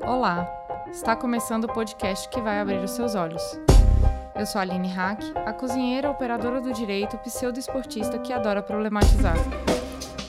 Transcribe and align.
Olá, 0.00 0.48
está 0.90 1.14
começando 1.14 1.64
o 1.64 1.72
podcast 1.72 2.28
que 2.28 2.40
vai 2.40 2.58
abrir 2.58 2.82
os 2.82 2.92
seus 2.92 3.14
olhos. 3.14 3.42
Eu 4.34 4.46
sou 4.46 4.58
a 4.58 4.62
Aline 4.62 4.88
Hack, 4.88 5.22
a 5.46 5.52
cozinheira 5.52 6.10
operadora 6.10 6.60
do 6.60 6.72
direito 6.72 7.18
pseudo-esportista 7.18 8.18
que 8.18 8.32
adora 8.32 8.62
problematizar. 8.62 9.36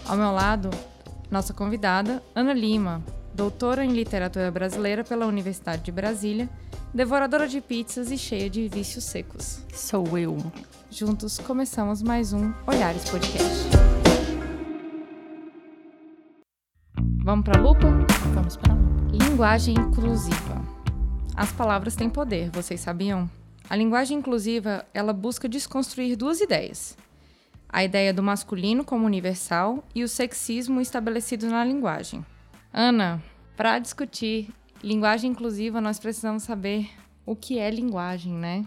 Ao 0.08 0.18
meu 0.18 0.32
lado, 0.32 0.70
nossa 1.30 1.54
convidada, 1.54 2.22
Ana 2.36 2.54
Lima, 2.54 3.02
doutora 3.34 3.86
em 3.86 3.92
literatura 3.92 4.52
brasileira 4.52 5.04
pela 5.04 5.26
Universidade 5.26 5.82
de 5.84 5.92
Brasília, 5.92 6.50
devoradora 6.94 7.48
de 7.48 7.62
pizzas 7.62 8.12
e 8.12 8.18
cheia 8.18 8.50
de 8.50 8.68
vícios 8.68 9.06
secos. 9.06 9.64
Sou 9.74 10.18
eu. 10.18 10.38
Juntos 10.90 11.38
começamos 11.40 12.02
mais 12.02 12.34
um 12.34 12.54
Olhares 12.68 13.10
Podcast. 13.10 14.01
Vamos 17.24 17.46
para 17.46 17.60
a 17.60 17.62
lupa? 17.62 17.88
Vamos 18.34 18.58
para 18.58 18.74
lá. 18.74 18.80
Linguagem 19.12 19.76
inclusiva. 19.76 20.60
As 21.36 21.52
palavras 21.52 21.96
têm 21.96 22.10
poder, 22.10 22.50
vocês 22.50 22.82
sabiam? 22.82 23.30
A 23.70 23.76
linguagem 23.76 24.18
inclusiva, 24.18 24.84
ela 24.92 25.14
busca 25.14 25.48
desconstruir 25.48 26.16
duas 26.16 26.42
ideias. 26.42 26.98
A 27.70 27.84
ideia 27.84 28.12
do 28.12 28.24
masculino 28.24 28.84
como 28.84 29.06
universal 29.06 29.84
e 29.94 30.04
o 30.04 30.08
sexismo 30.08 30.82
estabelecido 30.82 31.48
na 31.48 31.64
linguagem. 31.64 32.26
Ana, 32.74 33.22
para 33.56 33.78
discutir 33.78 34.50
linguagem 34.84 35.30
inclusiva, 35.30 35.80
nós 35.80 36.00
precisamos 36.00 36.42
saber 36.42 36.90
o 37.24 37.36
que 37.36 37.60
é 37.60 37.70
linguagem, 37.70 38.34
né? 38.34 38.66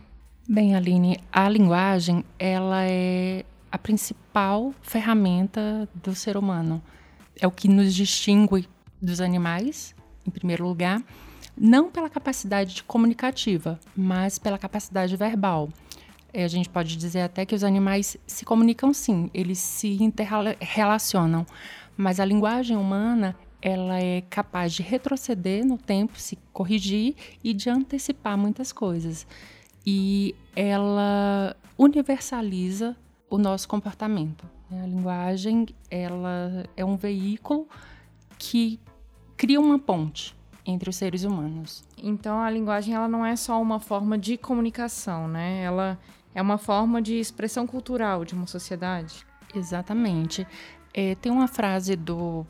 Bem, 0.48 0.76
Aline, 0.76 1.18
a 1.32 1.48
linguagem, 1.48 2.24
ela 2.38 2.84
é 2.84 3.44
a 3.72 3.78
principal 3.78 4.72
ferramenta 4.80 5.88
do 5.92 6.14
ser 6.14 6.36
humano. 6.36 6.80
É 7.40 7.46
o 7.46 7.50
que 7.50 7.68
nos 7.68 7.94
distingue 7.94 8.68
dos 9.00 9.20
animais 9.20 9.94
em 10.26 10.30
primeiro 10.30 10.66
lugar, 10.66 11.02
não 11.56 11.90
pela 11.90 12.08
capacidade 12.08 12.82
comunicativa, 12.84 13.78
mas 13.96 14.38
pela 14.38 14.58
capacidade 14.58 15.16
verbal. 15.16 15.68
É, 16.32 16.44
a 16.44 16.48
gente 16.48 16.68
pode 16.68 16.96
dizer 16.96 17.20
até 17.20 17.46
que 17.46 17.54
os 17.54 17.62
animais 17.62 18.16
se 18.26 18.44
comunicam 18.44 18.92
sim, 18.92 19.30
eles 19.32 19.58
se 19.58 20.02
interrelacionam, 20.02 21.46
mas 21.96 22.18
a 22.18 22.24
linguagem 22.24 22.76
humana 22.76 23.36
ela 23.62 23.98
é 23.98 24.20
capaz 24.22 24.74
de 24.74 24.82
retroceder 24.82 25.64
no 25.64 25.78
tempo, 25.78 26.18
se 26.18 26.36
corrigir 26.52 27.14
e 27.42 27.54
de 27.54 27.70
antecipar 27.70 28.36
muitas 28.36 28.72
coisas. 28.72 29.26
E 29.86 30.34
ela 30.56 31.56
universaliza 31.78 32.96
o 33.30 33.38
nosso 33.38 33.66
comportamento. 33.68 34.53
A 34.70 34.86
linguagem 34.86 35.66
ela 35.90 36.64
é 36.76 36.84
um 36.84 36.96
veículo 36.96 37.68
que 38.38 38.80
cria 39.36 39.60
uma 39.60 39.78
ponte 39.78 40.36
entre 40.66 40.88
os 40.88 40.96
seres 40.96 41.24
humanos. 41.24 41.84
Então 41.96 42.40
a 42.40 42.50
linguagem 42.50 42.94
ela 42.94 43.08
não 43.08 43.24
é 43.24 43.36
só 43.36 43.60
uma 43.60 43.78
forma 43.78 44.16
de 44.16 44.36
comunicação, 44.36 45.28
né? 45.28 45.62
Ela 45.62 45.98
é 46.34 46.40
uma 46.40 46.58
forma 46.58 47.00
de 47.00 47.18
expressão 47.18 47.66
cultural 47.66 48.24
de 48.24 48.34
uma 48.34 48.46
sociedade. 48.46 49.26
Exatamente. 49.54 50.46
É, 50.92 51.14
tem 51.14 51.30
uma 51.30 51.46
frase 51.46 51.94
do 51.94 52.46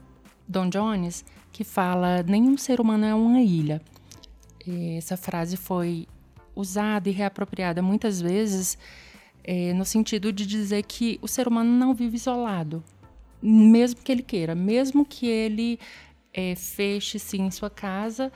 Don 0.47 0.69
Jones 0.69 1.25
que 1.53 1.65
fala: 1.65 2.23
nenhum 2.23 2.57
ser 2.57 2.81
humano 2.81 3.05
é 3.05 3.15
uma 3.15 3.41
ilha. 3.41 3.83
É, 4.67 4.97
essa 4.97 5.17
frase 5.17 5.57
foi 5.57 6.07
usada 6.57 7.09
e 7.09 7.13
reapropriada 7.13 7.83
muitas 7.83 8.21
vezes 8.21 8.79
é, 9.45 9.73
no 9.75 9.85
sentido 9.85 10.33
de 10.33 10.47
dizer 10.47 10.83
que 10.85 11.19
o 11.23 11.29
ser 11.29 11.47
humano 11.47 11.71
não 11.71 11.95
vive 11.95 12.17
isolado, 12.17 12.83
mesmo 13.43 14.01
que 14.01 14.11
ele 14.11 14.23
queira, 14.23 14.55
mesmo 14.55 15.05
que 15.05 15.27
ele 15.27 15.79
é, 16.33 16.55
feche-se 16.55 17.39
em 17.39 17.51
sua 17.51 17.69
casa, 17.71 18.33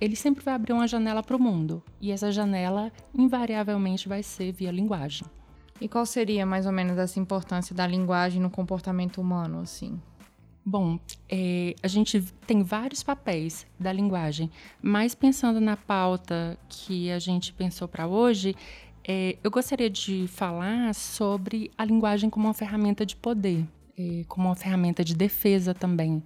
ele 0.00 0.16
sempre 0.16 0.42
vai 0.44 0.54
abrir 0.54 0.72
uma 0.72 0.88
janela 0.88 1.22
para 1.22 1.36
o 1.36 1.40
mundo. 1.40 1.82
E 2.00 2.10
essa 2.10 2.32
janela, 2.32 2.92
invariavelmente, 3.14 4.08
vai 4.08 4.22
ser 4.22 4.50
via 4.52 4.70
linguagem. 4.70 5.26
E 5.80 5.88
qual 5.88 6.04
seria 6.04 6.44
mais 6.44 6.66
ou 6.66 6.72
menos 6.72 6.98
essa 6.98 7.20
importância 7.20 7.74
da 7.74 7.86
linguagem 7.86 8.40
no 8.40 8.50
comportamento 8.50 9.20
humano, 9.20 9.60
assim? 9.60 10.00
Bom, 10.64 10.98
é, 11.28 11.74
a 11.82 11.88
gente 11.88 12.20
tem 12.46 12.62
vários 12.62 13.02
papéis 13.02 13.66
da 13.78 13.92
linguagem, 13.92 14.50
mas 14.82 15.14
pensando 15.14 15.58
na 15.58 15.76
pauta 15.76 16.58
que 16.68 17.10
a 17.10 17.18
gente 17.18 17.52
pensou 17.52 17.88
para 17.88 18.06
hoje, 18.06 18.54
é, 19.10 19.36
eu 19.42 19.50
gostaria 19.50 19.90
de 19.90 20.28
falar 20.28 20.94
sobre 20.94 21.68
a 21.76 21.84
linguagem 21.84 22.30
como 22.30 22.46
uma 22.46 22.54
ferramenta 22.54 23.04
de 23.04 23.16
poder, 23.16 23.66
é, 23.98 24.22
como 24.28 24.46
uma 24.46 24.54
ferramenta 24.54 25.02
de 25.02 25.16
defesa 25.16 25.74
também 25.74 26.22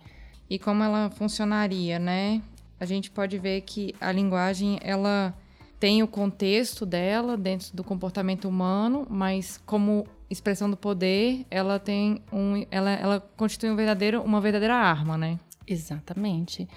e 0.51 0.59
como 0.59 0.83
ela 0.83 1.09
funcionaria, 1.09 1.99
né? 1.99 2.43
A 2.79 2.85
gente 2.85 3.11
pode 3.11 3.39
ver 3.39 3.63
que 3.63 3.95
a 3.99 4.13
linguagem 4.13 4.79
ela 4.83 5.35
tem 5.81 6.03
o 6.03 6.07
contexto 6.07 6.85
dela 6.85 7.39
dentro 7.39 7.75
do 7.75 7.83
comportamento 7.83 8.47
humano, 8.47 9.07
mas 9.09 9.59
como 9.65 10.07
expressão 10.29 10.69
do 10.69 10.77
poder, 10.77 11.47
ela 11.51 11.79
tem 11.79 12.21
um, 12.31 12.67
ela, 12.71 12.91
ela 12.91 13.21
constitui 13.35 13.71
um 13.71 13.77
verdadeiro, 13.77 14.21
uma 14.21 14.43
verdadeira 14.43 14.75
arma, 14.75 15.17
né? 15.17 15.41
Exatamente. 15.67 16.69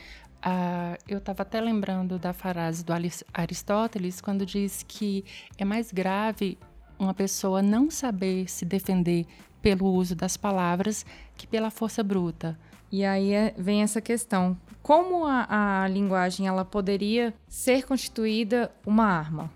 Uh, 0.45 0.97
eu 1.07 1.17
estava 1.17 1.41
até 1.41 1.59
lembrando 1.59 2.19
da 2.19 2.31
frase 2.31 2.85
do 2.85 2.93
Aristóteles 3.33 4.21
quando 4.21 4.45
diz 4.45 4.83
que 4.87 5.25
é 5.57 5.65
mais 5.65 5.91
grave 5.91 6.57
uma 6.99 7.13
pessoa 7.13 7.61
não 7.61 7.89
saber 7.89 8.49
se 8.49 8.63
defender 8.63 9.25
pelo 9.61 9.87
uso 9.87 10.15
das 10.15 10.37
palavras 10.37 11.05
que 11.35 11.47
pela 11.47 11.69
força 11.69 12.03
bruta. 12.03 12.57
E 12.91 13.03
aí 13.03 13.33
é, 13.33 13.53
vem 13.57 13.81
essa 13.81 14.01
questão: 14.01 14.57
como 14.81 15.25
a, 15.25 15.83
a 15.83 15.87
linguagem 15.87 16.47
ela 16.47 16.63
poderia 16.63 17.33
ser 17.47 17.85
constituída 17.85 18.71
uma 18.85 19.05
arma 19.05 19.51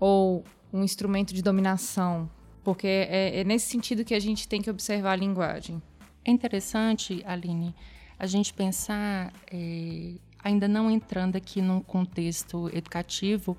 ou 0.00 0.44
um 0.72 0.82
instrumento 0.82 1.32
de 1.32 1.42
dominação? 1.42 2.28
Porque 2.64 2.86
é, 2.86 3.40
é 3.40 3.44
nesse 3.44 3.66
sentido 3.66 4.04
que 4.04 4.14
a 4.14 4.20
gente 4.20 4.48
tem 4.48 4.62
que 4.62 4.70
observar 4.70 5.12
a 5.12 5.16
linguagem. 5.16 5.82
É 6.24 6.30
interessante, 6.30 7.22
Aline, 7.26 7.74
a 8.22 8.26
gente 8.28 8.54
pensar, 8.54 9.32
é, 9.52 10.12
ainda 10.44 10.68
não 10.68 10.88
entrando 10.88 11.34
aqui 11.34 11.60
num 11.60 11.80
contexto 11.80 12.70
educativo, 12.72 13.58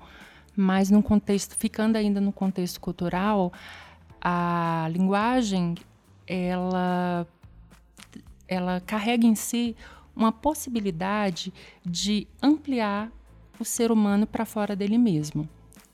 mas 0.56 0.90
num 0.90 1.02
contexto, 1.02 1.54
ficando 1.54 1.96
ainda 1.96 2.18
no 2.18 2.32
contexto 2.32 2.80
cultural, 2.80 3.52
a 4.18 4.88
linguagem, 4.90 5.74
ela 6.26 7.26
ela 8.48 8.80
carrega 8.80 9.26
em 9.26 9.34
si 9.34 9.76
uma 10.16 10.32
possibilidade 10.32 11.52
de 11.84 12.26
ampliar 12.42 13.12
o 13.60 13.66
ser 13.66 13.92
humano 13.92 14.26
para 14.26 14.46
fora 14.46 14.74
dele 14.74 14.96
mesmo. 14.96 15.46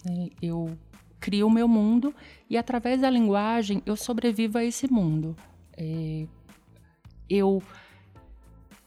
É, 0.08 0.30
eu 0.40 0.78
crio 1.18 1.48
o 1.48 1.50
meu 1.50 1.66
mundo 1.66 2.14
e 2.48 2.56
através 2.56 3.00
da 3.00 3.10
linguagem 3.10 3.82
eu 3.84 3.96
sobrevivo 3.96 4.58
a 4.58 4.64
esse 4.64 4.88
mundo. 4.88 5.34
É, 5.76 6.24
eu 7.28 7.60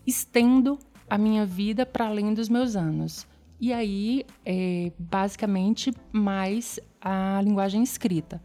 estendo 0.05 0.77
a 1.09 1.17
minha 1.17 1.45
vida 1.45 1.85
para 1.85 2.07
além 2.07 2.33
dos 2.33 2.49
meus 2.49 2.75
anos. 2.75 3.27
E 3.59 3.71
aí, 3.71 4.25
é, 4.45 4.91
basicamente, 4.97 5.93
mais 6.11 6.79
a 7.01 7.41
linguagem 7.43 7.83
escrita. 7.83 8.41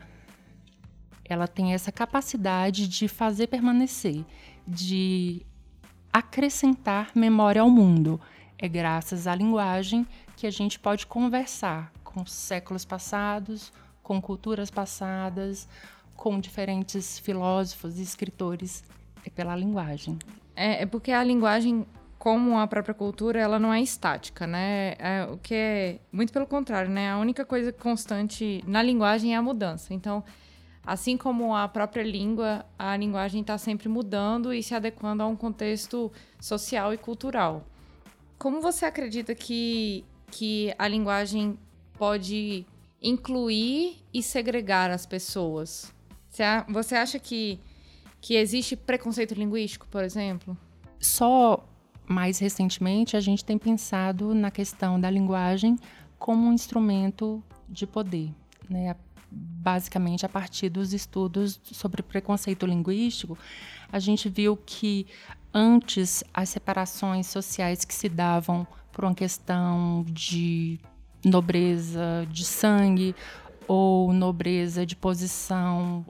Ela 1.25 1.47
tem 1.47 1.75
essa 1.75 1.93
capacidade 1.93 2.89
de 2.89 3.09
fazer 3.09 3.49
permanecer 3.49 4.25
de 4.69 5.47
acrescentar 6.13 7.11
memória 7.15 7.63
ao 7.63 7.71
mundo. 7.71 8.21
É 8.59 8.69
graças 8.69 9.27
à 9.27 9.35
linguagem 9.35 10.07
que 10.37 10.47
a 10.47 10.51
gente 10.51 10.79
pode 10.79 11.07
conversar 11.07 11.91
com 12.05 12.27
séculos 12.27 12.85
passados, 12.85 13.73
com 14.03 14.21
culturas 14.21 14.71
passadas, 14.71 15.67
com 16.15 16.39
diferentes 16.39 17.19
filósofos 17.19 17.99
e 17.99 18.03
escritores. 18.03 18.85
É 19.25 19.31
pela 19.31 19.57
linguagem. 19.57 20.19
É, 20.59 20.83
é 20.83 20.87
porque 20.87 21.13
a 21.13 21.23
linguagem, 21.23 21.87
como 22.19 22.59
a 22.59 22.67
própria 22.67 22.95
cultura, 22.95 23.39
ela 23.39 23.59
não 23.59 23.73
é 23.73 23.81
estática, 23.81 24.47
né? 24.47 24.95
É, 24.99 25.29
o 25.31 25.39
que 25.39 25.55
é 25.55 25.99
muito 26.11 26.33
pelo 26.33 26.47
contrário, 26.47 26.91
né? 26.91 27.11
A 27.11 27.19
única 27.19 27.45
coisa 27.45 27.73
constante 27.73 28.63
na 28.67 28.83
linguagem 28.83 29.35
é 29.35 29.37
a 29.37 29.43
mudança. 29.43 29.95
Então, 29.95 30.25
Assim 30.89 31.19
como 31.19 31.55
a 31.55 31.69
própria 31.69 32.03
língua, 32.03 32.65
a 32.79 32.97
linguagem 32.97 33.43
está 33.43 33.59
sempre 33.59 33.91
mudando 33.91 34.55
e 34.55 34.63
se 34.63 34.75
adequando 34.75 35.23
a 35.23 35.27
um 35.27 35.37
contexto 35.37 36.11
social 36.41 36.95
e 36.95 36.97
cultural. 36.97 37.63
Como 38.39 38.63
você 38.63 38.87
acredita 38.87 39.35
que, 39.35 40.03
que 40.31 40.73
a 40.79 40.89
linguagem 40.89 41.59
pode 41.99 42.65
incluir 43.03 43.99
e 44.15 44.23
segregar 44.23 44.91
as 44.91 45.05
pessoas? 45.05 45.93
Você 46.69 46.95
acha 46.95 47.19
que, 47.19 47.61
que 48.21 48.35
existe 48.35 48.77
preconceito 48.77 49.35
linguístico, 49.35 49.87
por 49.89 50.03
exemplo? 50.03 50.57
Só 51.01 51.65
mais 52.07 52.39
recentemente 52.39 53.17
a 53.17 53.21
gente 53.21 53.45
tem 53.45 53.59
pensado 53.59 54.35
na 54.35 54.51
questão 54.51 55.01
da 55.01 55.11
linguagem 55.11 55.77
como 56.19 56.49
um 56.49 56.53
instrumento 56.53 57.43
de 57.69 57.87
poder. 57.87 58.33
Né? 58.69 58.95
basicamente 59.31 60.25
a 60.25 60.29
partir 60.29 60.69
dos 60.69 60.93
estudos 60.93 61.61
sobre 61.65 62.03
preconceito 62.03 62.67
linguístico, 62.67 63.39
a 63.93 63.99
gente 63.99 64.29
viu 64.29 64.57
que 64.57 65.07
antes 65.53 66.25
as 66.33 66.49
separações 66.49 67.27
sociais 67.27 67.85
que 67.85 67.95
se 67.95 68.09
davam 68.09 68.67
por 68.93 69.05
uma 69.05 69.15
questão 69.15 70.05
de 70.09 70.81
nobreza 71.25 72.27
de 72.31 72.45
sangue 72.45 73.15
ou 73.67 74.13
nobreza 74.13 74.87
de 74.87 74.97
posição 74.97 76.07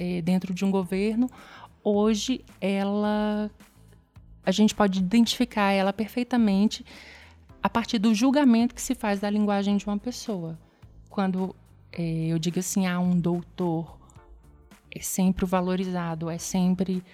é, 0.00 0.22
dentro 0.22 0.54
de 0.54 0.64
um 0.64 0.70
governo, 0.70 1.30
hoje 1.84 2.42
ela 2.58 3.50
a 4.42 4.50
gente 4.50 4.74
pode 4.74 4.98
identificar 4.98 5.70
ela 5.70 5.92
perfeitamente 5.92 6.84
a 7.62 7.68
partir 7.68 7.98
do 7.98 8.14
julgamento 8.14 8.74
que 8.74 8.80
se 8.80 8.94
faz 8.94 9.20
da 9.20 9.28
linguagem 9.28 9.76
de 9.76 9.86
uma 9.86 9.98
pessoa. 9.98 10.58
Quando 11.10 11.54
é, 11.92 12.28
eu 12.28 12.38
digo 12.38 12.58
assim, 12.58 12.86
ah, 12.86 12.98
um 12.98 13.20
doutor, 13.20 13.98
é 14.90 15.00
sempre 15.00 15.44
o 15.44 15.46
valorizado, 15.46 16.30
é 16.30 16.38
sempre 16.38 17.04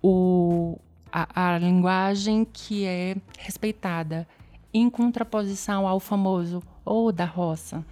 o, 0.00 0.78
a, 1.10 1.54
a 1.54 1.58
linguagem 1.58 2.44
que 2.44 2.84
é 2.84 3.16
respeitada, 3.36 4.28
em 4.72 4.88
contraposição 4.88 5.88
ao 5.88 5.98
famoso 5.98 6.62
ou 6.84 7.10
da 7.10 7.24
roça. 7.24 7.84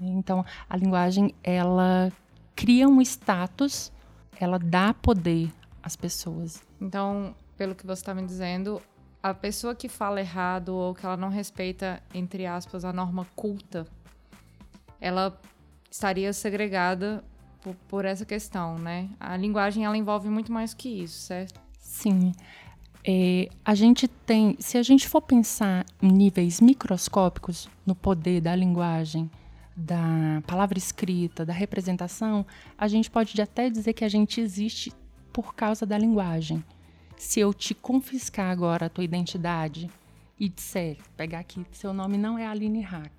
Então, 0.00 0.44
a 0.70 0.76
linguagem 0.76 1.34
ela 1.42 2.12
cria 2.54 2.88
um 2.88 3.00
status, 3.02 3.92
ela 4.40 4.58
dá 4.58 4.94
poder 4.94 5.52
às 5.82 5.96
pessoas. 5.96 6.62
Então, 6.80 7.34
pelo 7.56 7.74
que 7.74 7.86
você 7.86 8.02
está 8.02 8.14
me 8.14 8.24
dizendo, 8.24 8.80
a 9.22 9.34
pessoa 9.34 9.74
que 9.74 9.88
fala 9.88 10.20
errado 10.20 10.70
ou 10.70 10.94
que 10.94 11.04
ela 11.04 11.16
não 11.16 11.28
respeita, 11.28 12.02
entre 12.14 12.46
aspas, 12.46 12.84
a 12.84 12.92
norma 12.92 13.26
culta, 13.34 13.86
ela 15.00 15.38
estaria 15.90 16.32
segregada 16.32 17.24
por, 17.60 17.74
por 17.88 18.04
essa 18.04 18.24
questão, 18.24 18.78
né? 18.78 19.08
A 19.18 19.36
linguagem 19.36 19.84
ela 19.84 19.96
envolve 19.96 20.28
muito 20.28 20.52
mais 20.52 20.74
que 20.74 20.88
isso, 20.88 21.20
certo? 21.22 21.60
Sim. 21.78 22.32
É, 23.04 23.48
a 23.64 23.74
gente 23.74 24.08
tem, 24.08 24.56
se 24.58 24.76
a 24.76 24.82
gente 24.82 25.08
for 25.08 25.22
pensar 25.22 25.86
em 26.02 26.10
níveis 26.10 26.60
microscópicos 26.60 27.68
no 27.86 27.94
poder 27.94 28.40
da 28.40 28.54
linguagem, 28.54 29.30
da 29.76 30.42
palavra 30.46 30.78
escrita, 30.78 31.44
da 31.44 31.52
representação, 31.52 32.46
a 32.78 32.88
gente 32.88 33.10
pode 33.10 33.40
até 33.40 33.68
dizer 33.68 33.92
que 33.92 34.04
a 34.04 34.08
gente 34.08 34.40
existe 34.40 34.92
por 35.32 35.54
causa 35.54 35.84
da 35.84 35.98
linguagem 35.98 36.64
se 37.16 37.40
eu 37.40 37.52
te 37.52 37.74
confiscar 37.74 38.50
agora 38.50 38.86
a 38.86 38.88
tua 38.88 39.04
identidade 39.04 39.90
e 40.38 40.48
disser, 40.48 40.98
pegar 41.16 41.40
aqui, 41.40 41.64
seu 41.72 41.92
nome 41.92 42.18
não 42.18 42.38
é 42.38 42.46
Aline 42.46 42.82
Hack, 42.82 43.12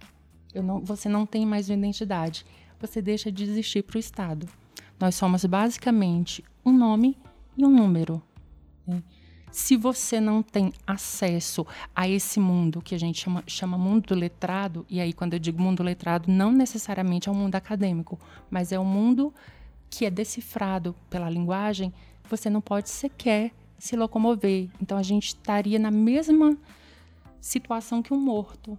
não, 0.53 0.79
você 0.79 1.09
não 1.09 1.25
tem 1.25 1.45
mais 1.45 1.69
uma 1.69 1.77
identidade, 1.77 2.45
você 2.79 3.01
deixa 3.01 3.31
de 3.31 3.43
existir 3.43 3.83
para 3.83 3.97
o 3.97 3.99
Estado. 3.99 4.47
Nós 4.99 5.15
somos 5.15 5.43
basicamente 5.45 6.43
um 6.65 6.71
nome 6.71 7.17
e 7.57 7.65
um 7.65 7.69
número. 7.69 8.21
Se 9.51 9.77
você 9.77 10.19
não 10.19 10.43
tem 10.43 10.73
acesso 10.85 11.65
a 11.95 12.07
esse 12.07 12.39
mundo 12.39 12.81
que 12.81 12.93
a 12.93 12.99
gente 12.99 13.19
chama, 13.19 13.43
chama 13.47 13.77
mundo 13.77 14.07
do 14.07 14.15
letrado, 14.15 14.85
e 14.89 14.99
aí 14.99 15.13
quando 15.13 15.33
eu 15.33 15.39
digo 15.39 15.61
mundo 15.61 15.81
letrado, 15.81 16.31
não 16.31 16.51
necessariamente 16.51 17.29
é 17.29 17.31
o 17.31 17.35
um 17.35 17.37
mundo 17.37 17.55
acadêmico, 17.55 18.19
mas 18.49 18.71
é 18.71 18.77
o 18.77 18.81
um 18.81 18.85
mundo 18.85 19.33
que 19.89 20.05
é 20.05 20.09
decifrado 20.09 20.93
pela 21.09 21.29
linguagem, 21.29 21.93
você 22.29 22.49
não 22.49 22.61
pode 22.61 22.89
sequer 22.89 23.51
se 23.77 23.95
locomover. 23.95 24.69
Então 24.81 24.97
a 24.97 25.03
gente 25.03 25.27
estaria 25.27 25.79
na 25.79 25.91
mesma 25.91 26.57
situação 27.39 28.01
que 28.01 28.13
um 28.13 28.19
morto, 28.19 28.77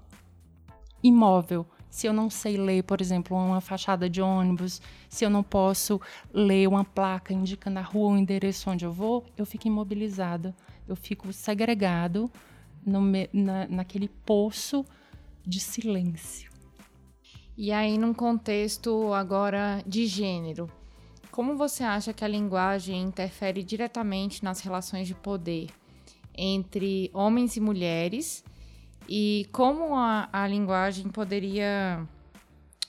imóvel. 1.02 1.66
Se 1.90 2.06
eu 2.06 2.12
não 2.12 2.28
sei 2.28 2.56
ler, 2.56 2.82
por 2.84 3.00
exemplo, 3.00 3.36
uma 3.36 3.60
fachada 3.60 4.08
de 4.08 4.20
ônibus, 4.20 4.80
se 5.08 5.24
eu 5.24 5.30
não 5.30 5.42
posso 5.42 6.00
ler 6.32 6.68
uma 6.68 6.84
placa 6.84 7.32
indicando 7.32 7.78
a 7.78 7.82
rua, 7.82 8.12
o 8.12 8.18
endereço 8.18 8.70
onde 8.70 8.84
eu 8.84 8.92
vou, 8.92 9.24
eu 9.36 9.46
fico 9.46 9.66
imobilizada, 9.66 10.54
eu 10.86 10.94
fico 10.94 11.32
segregado 11.32 12.30
no, 12.84 13.00
na, 13.32 13.66
naquele 13.68 14.08
poço 14.08 14.84
de 15.46 15.60
silêncio. 15.60 16.50
E 17.56 17.72
aí, 17.72 17.98
num 17.98 18.14
contexto 18.14 19.12
agora 19.12 19.82
de 19.86 20.06
gênero, 20.06 20.70
como 21.30 21.56
você 21.56 21.82
acha 21.82 22.12
que 22.12 22.24
a 22.24 22.28
linguagem 22.28 23.02
interfere 23.02 23.62
diretamente 23.62 24.44
nas 24.44 24.60
relações 24.60 25.06
de 25.06 25.14
poder 25.14 25.68
entre 26.36 27.10
homens 27.12 27.56
e 27.56 27.60
mulheres? 27.60 28.44
E 29.08 29.48
como 29.52 29.94
a, 29.94 30.28
a 30.32 30.46
linguagem 30.46 31.08
poderia. 31.08 32.06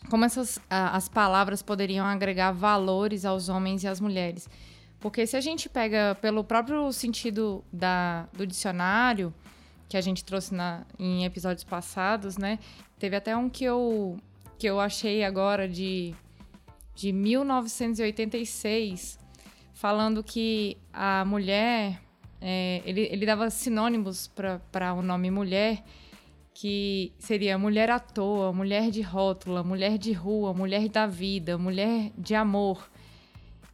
Como 0.10 0.26
essas, 0.26 0.60
as 0.70 1.08
palavras 1.08 1.62
poderiam 1.62 2.06
agregar 2.06 2.52
valores 2.52 3.26
aos 3.26 3.50
homens 3.50 3.84
e 3.84 3.88
às 3.88 4.00
mulheres? 4.00 4.50
Porque 5.00 5.26
se 5.26 5.38
a 5.38 5.42
gente 5.42 5.70
pega 5.70 6.18
pelo 6.22 6.44
próprio 6.44 6.92
sentido 6.92 7.64
da, 7.72 8.28
do 8.34 8.46
dicionário, 8.46 9.34
que 9.88 9.96
a 9.96 10.02
gente 10.02 10.26
trouxe 10.26 10.54
na, 10.54 10.86
em 10.98 11.26
episódios 11.26 11.64
passados, 11.64 12.38
né? 12.38 12.60
Teve 12.98 13.16
até 13.16 13.36
um 13.36 13.50
que 13.50 13.64
eu, 13.64 14.18
que 14.58 14.68
eu 14.68 14.80
achei 14.80 15.24
agora 15.24 15.70
de 15.70 16.16
de 17.00 17.14
1986, 17.14 19.18
falando 19.74 20.22
que 20.22 20.76
a 20.92 21.24
mulher. 21.24 22.02
É, 22.42 22.82
ele, 22.86 23.02
ele 23.12 23.26
dava 23.26 23.50
sinônimos 23.50 24.28
para 24.28 24.94
o 24.94 25.02
nome 25.02 25.30
mulher, 25.30 25.84
que 26.60 27.14
seria 27.18 27.58
mulher 27.58 27.90
à 27.90 28.00
toa, 28.00 28.52
mulher 28.52 28.92
de 28.92 29.02
rótula, 29.02 29.64
mulher 29.64 29.98
de 29.98 30.12
rua, 30.12 30.54
mulher 30.54 30.90
da 30.90 31.08
vida, 31.08 31.58
mulher 31.58 32.12
de 32.18 32.36
amor, 32.36 32.92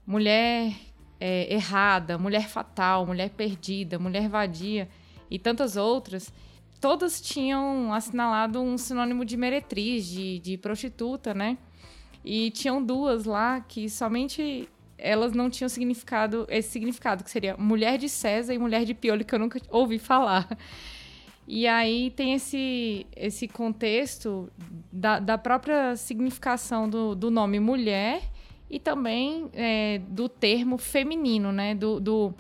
mulher 0.06 0.72
é, 1.20 1.52
errada, 1.52 2.16
mulher 2.20 2.48
fatal, 2.48 3.04
mulher 3.04 3.32
perdida, 3.32 3.98
mulher 3.98 4.30
vadia 4.30 4.88
e 5.32 5.40
tantas 5.40 5.76
outras. 5.76 6.32
Todas 6.80 7.20
tinham 7.20 7.92
assinalado 7.92 8.62
um 8.62 8.78
sinônimo 8.78 9.26
de 9.26 9.36
meretriz, 9.36 10.06
de, 10.06 10.38
de 10.38 10.56
prostituta, 10.56 11.34
né? 11.34 11.58
E 12.24 12.52
tinham 12.52 12.86
duas 12.86 13.26
lá 13.26 13.62
que 13.62 13.90
somente 13.90 14.70
elas 14.96 15.34
não 15.34 15.50
tinham 15.50 15.70
significado, 15.70 16.46
esse 16.50 16.70
significado, 16.70 17.24
que 17.24 17.32
seria 17.32 17.58
mulher 17.58 17.98
de 17.98 18.08
César 18.08 18.54
e 18.54 18.60
mulher 18.60 18.86
de 18.86 18.94
Piolho, 18.94 19.26
que 19.26 19.34
eu 19.34 19.40
nunca 19.40 19.60
ouvi 19.72 19.98
falar. 19.98 20.48
E 21.48 21.68
aí 21.68 22.12
tem 22.12 22.34
esse, 22.34 23.06
esse 23.16 23.48
contexto 23.48 24.52
da, 24.92 25.20
da 25.20 25.38
própria 25.38 25.96
significação 25.96 26.90
do, 26.90 27.14
do 27.14 27.30
nome 27.30 27.60
mulher 27.60 28.24
e 28.70 28.80
também 28.80 29.50
é, 29.54 30.00
do 30.08 30.28
termo 30.28 30.78
feminino, 30.78 31.52
né? 31.52 31.76
Do, 31.76 32.00
do, 32.00 32.34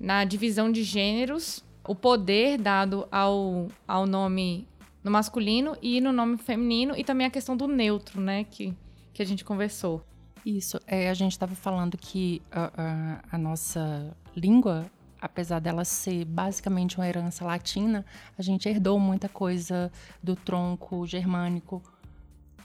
na 0.00 0.24
divisão 0.24 0.72
de 0.72 0.82
gêneros, 0.82 1.62
o 1.86 1.94
poder 1.94 2.58
dado 2.58 3.06
ao, 3.12 3.68
ao 3.86 4.06
nome 4.06 4.66
no 5.04 5.10
masculino 5.10 5.76
e 5.82 6.00
no 6.00 6.12
nome 6.12 6.38
feminino, 6.38 6.94
e 6.96 7.04
também 7.04 7.26
a 7.26 7.30
questão 7.30 7.56
do 7.56 7.66
neutro, 7.66 8.20
né? 8.20 8.44
Que 8.44 8.74
que 9.12 9.22
a 9.22 9.26
gente 9.26 9.44
conversou. 9.44 10.04
Isso, 10.44 10.80
é, 10.86 11.08
a 11.08 11.14
gente 11.14 11.32
estava 11.32 11.54
falando 11.54 11.96
que 11.96 12.42
a, 12.50 12.72
a, 12.76 13.36
a, 13.36 13.38
nossa 13.38 14.16
língua, 14.34 14.90
apesar 15.22 15.60
dela 15.60 15.84
ser 15.84 16.24
basicamente 16.24 16.98
uma 16.98 17.08
herança 17.08 17.44
latina, 17.44 18.04
a 18.36 18.42
gente 18.42 18.68
herdou 18.68 18.98
muita 18.98 19.28
coisa 19.28 19.90
do 20.20 20.34
tronco 20.34 21.06
germânico, 21.06 21.80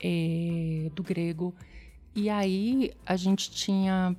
é, 0.04 0.90
do 0.96 1.04
grego. 1.04 1.54
E 2.16 2.32
aí 2.32 2.92
a 3.06 3.16
gente 3.16 3.52
tinha, 3.52 4.16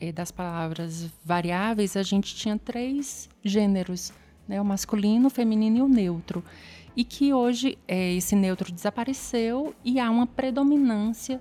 é, 0.00 0.10
das 0.10 0.30
palavras 0.30 1.10
variáveis, 1.22 1.94
a 1.94 2.02
gente 2.02 2.34
tinha 2.34 2.58
três 2.58 3.28
gêneros, 3.44 4.14
né? 4.48 4.58
o 4.58 4.64
masculino, 4.64 5.26
o 5.26 5.30
feminino 5.30 5.76
e 5.76 5.82
o 5.82 5.88
neutro 5.88 6.42
e 6.96 7.04
que 7.04 7.34
hoje 7.34 7.76
é, 7.86 8.14
esse 8.14 8.36
neutro 8.36 8.72
desapareceu 8.72 9.74
e 9.84 9.98
há 10.00 10.08
uma 10.10 10.26
predominância 10.26 11.40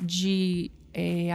de 0.00 0.70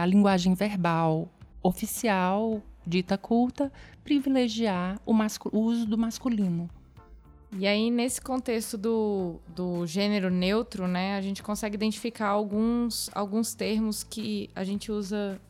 a 0.00 0.06
linguagem 0.06 0.54
verbal 0.54 1.28
oficial, 1.62 2.62
dita 2.90 3.16
culta, 3.16 3.72
privilegiar 4.04 5.00
o, 5.06 5.12
o, 5.12 5.58
uso 5.60 5.86
do 5.86 5.96
masculino. 5.96 6.68
E 7.56 7.66
aí, 7.66 7.90
nesse 7.90 8.20
contexto 8.20 8.76
do, 8.76 9.40
do 9.48 9.86
gênero 9.86 10.30
neutro, 10.30 10.86
né, 10.86 11.16
a 11.16 11.20
gente 11.20 11.42
consegue 11.42 11.74
identificar 11.74 12.28
alguns, 12.28 13.10
alguns 13.14 13.54
termos 13.54 14.02
que 14.02 14.50
a 14.54 14.62
gente 14.62 14.92
usa 14.92 15.40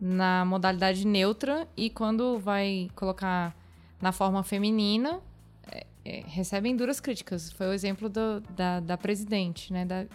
na 0.00 0.44
modalidade 0.44 1.06
neutra 1.06 1.68
e 1.76 1.90
quando 1.90 2.38
vai 2.38 2.88
colocar 2.94 3.54
na 4.00 4.12
forma 4.12 4.42
feminina, 4.42 5.20
é, 5.70 5.86
é, 6.04 6.22
recebem 6.26 6.74
duras 6.74 7.00
críticas. 7.00 7.52
Foi 7.52 7.66
o 7.66 7.72
exemplo 7.72 8.08
do, 8.08 8.40
da, 8.56 8.80
da 8.80 8.96
presidente, 8.96 9.72
né? 9.72 9.84
Da, 9.84 10.06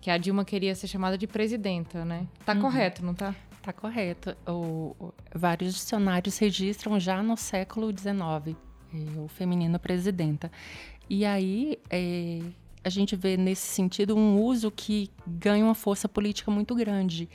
que 0.00 0.10
a 0.10 0.16
Dilma 0.16 0.44
queria 0.44 0.74
ser 0.74 0.86
chamada 0.86 1.18
de 1.18 1.26
presidenta, 1.26 2.04
né? 2.04 2.26
Tá 2.44 2.54
uhum. 2.54 2.60
correto, 2.62 3.04
não 3.04 3.12
tá? 3.12 3.34
Tá 3.66 3.72
correto. 3.72 4.36
O, 4.46 5.12
vários 5.34 5.74
dicionários 5.74 6.38
registram 6.38 7.00
já 7.00 7.20
no 7.20 7.36
século 7.36 7.90
XIX 7.90 8.56
é, 8.94 9.18
o 9.18 9.26
feminino 9.26 9.76
presidenta. 9.76 10.52
E 11.10 11.24
aí 11.24 11.76
é, 11.90 12.42
a 12.84 12.88
gente 12.88 13.16
vê 13.16 13.36
nesse 13.36 13.66
sentido 13.66 14.16
um 14.16 14.40
uso 14.40 14.70
que 14.70 15.10
ganha 15.26 15.64
uma 15.64 15.74
força 15.74 16.08
política 16.08 16.48
muito 16.48 16.76
grande. 16.76 17.28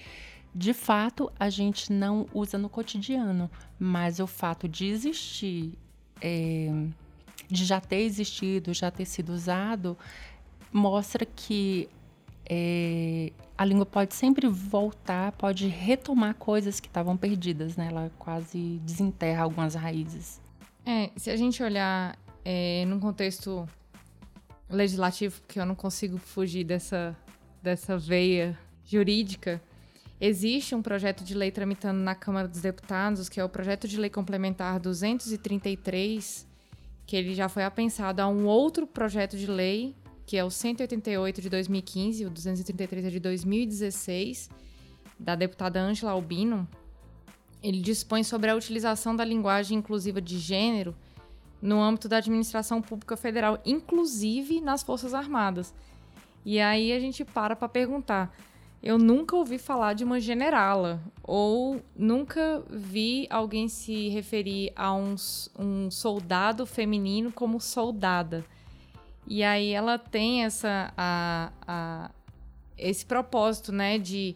De 0.55 0.73
fato, 0.73 1.29
a 1.37 1.49
gente 1.49 1.91
não 1.91 2.25
usa 2.33 2.57
no 2.57 2.69
cotidiano, 2.69 3.51
mas 3.77 4.21
o 4.21 4.25
fato 4.25 4.69
de 4.69 4.85
existir, 4.85 5.77
é, 6.21 6.69
de 7.49 7.65
já 7.65 7.81
ter 7.81 8.03
existido, 8.03 8.73
já 8.73 8.89
ter 8.89 9.03
sido 9.03 9.33
usado, 9.33 9.97
mostra 10.71 11.25
que 11.25 11.89
é, 12.53 13.31
a 13.57 13.63
língua 13.63 13.85
pode 13.85 14.13
sempre 14.13 14.45
voltar, 14.45 15.31
pode 15.31 15.67
retomar 15.69 16.35
coisas 16.35 16.81
que 16.81 16.87
estavam 16.89 17.15
perdidas, 17.15 17.77
né? 17.77 17.87
Ela 17.89 18.11
quase 18.19 18.81
desenterra 18.83 19.43
algumas 19.43 19.73
raízes. 19.73 20.41
É, 20.85 21.11
se 21.15 21.29
a 21.29 21.37
gente 21.37 21.63
olhar 21.63 22.19
é, 22.43 22.83
num 22.85 22.99
contexto 22.99 23.65
legislativo, 24.69 25.39
porque 25.39 25.61
eu 25.61 25.65
não 25.65 25.75
consigo 25.75 26.17
fugir 26.17 26.65
dessa, 26.65 27.15
dessa 27.63 27.97
veia 27.97 28.59
jurídica, 28.83 29.61
existe 30.19 30.75
um 30.75 30.81
projeto 30.81 31.23
de 31.23 31.33
lei 31.33 31.51
tramitando 31.51 32.01
na 32.01 32.15
Câmara 32.15 32.49
dos 32.49 32.59
Deputados, 32.59 33.29
que 33.29 33.39
é 33.39 33.45
o 33.45 33.49
projeto 33.49 33.87
de 33.87 33.95
lei 33.97 34.09
complementar 34.09 34.77
233, 34.77 36.45
que 37.05 37.15
ele 37.15 37.33
já 37.33 37.47
foi 37.47 37.63
apensado 37.63 38.21
a 38.21 38.27
um 38.27 38.45
outro 38.45 38.85
projeto 38.85 39.37
de 39.37 39.47
lei 39.47 39.95
que 40.31 40.37
é 40.37 40.45
o 40.45 40.49
188 40.49 41.41
de 41.41 41.49
2015, 41.49 42.25
o 42.25 42.29
233 42.29 43.03
é 43.03 43.09
de 43.09 43.19
2016, 43.19 44.49
da 45.19 45.35
deputada 45.35 45.81
Angela 45.81 46.13
Albino, 46.13 46.65
ele 47.61 47.81
dispõe 47.81 48.23
sobre 48.23 48.49
a 48.49 48.55
utilização 48.55 49.13
da 49.13 49.25
linguagem 49.25 49.79
inclusiva 49.79 50.21
de 50.21 50.39
gênero 50.39 50.95
no 51.61 51.81
âmbito 51.81 52.07
da 52.07 52.15
administração 52.15 52.81
pública 52.81 53.17
federal, 53.17 53.59
inclusive 53.65 54.61
nas 54.61 54.81
Forças 54.81 55.13
Armadas. 55.13 55.73
E 56.45 56.61
aí 56.61 56.93
a 56.93 56.99
gente 57.01 57.25
para 57.25 57.53
para 57.53 57.67
perguntar. 57.67 58.33
Eu 58.81 58.97
nunca 58.97 59.35
ouvi 59.35 59.57
falar 59.57 59.95
de 59.95 60.05
uma 60.05 60.21
generala, 60.21 61.03
ou 61.21 61.81
nunca 61.93 62.63
vi 62.69 63.27
alguém 63.29 63.67
se 63.67 64.07
referir 64.07 64.71
a 64.77 64.93
um, 64.93 65.15
um 65.59 65.91
soldado 65.91 66.65
feminino 66.65 67.33
como 67.33 67.59
soldada. 67.59 68.45
E 69.27 69.43
aí 69.43 69.71
ela 69.71 69.97
tem 69.97 70.43
essa 70.43 70.93
a, 70.97 71.51
a, 71.67 72.11
esse 72.77 73.05
propósito, 73.05 73.71
né, 73.71 73.97
de 73.97 74.35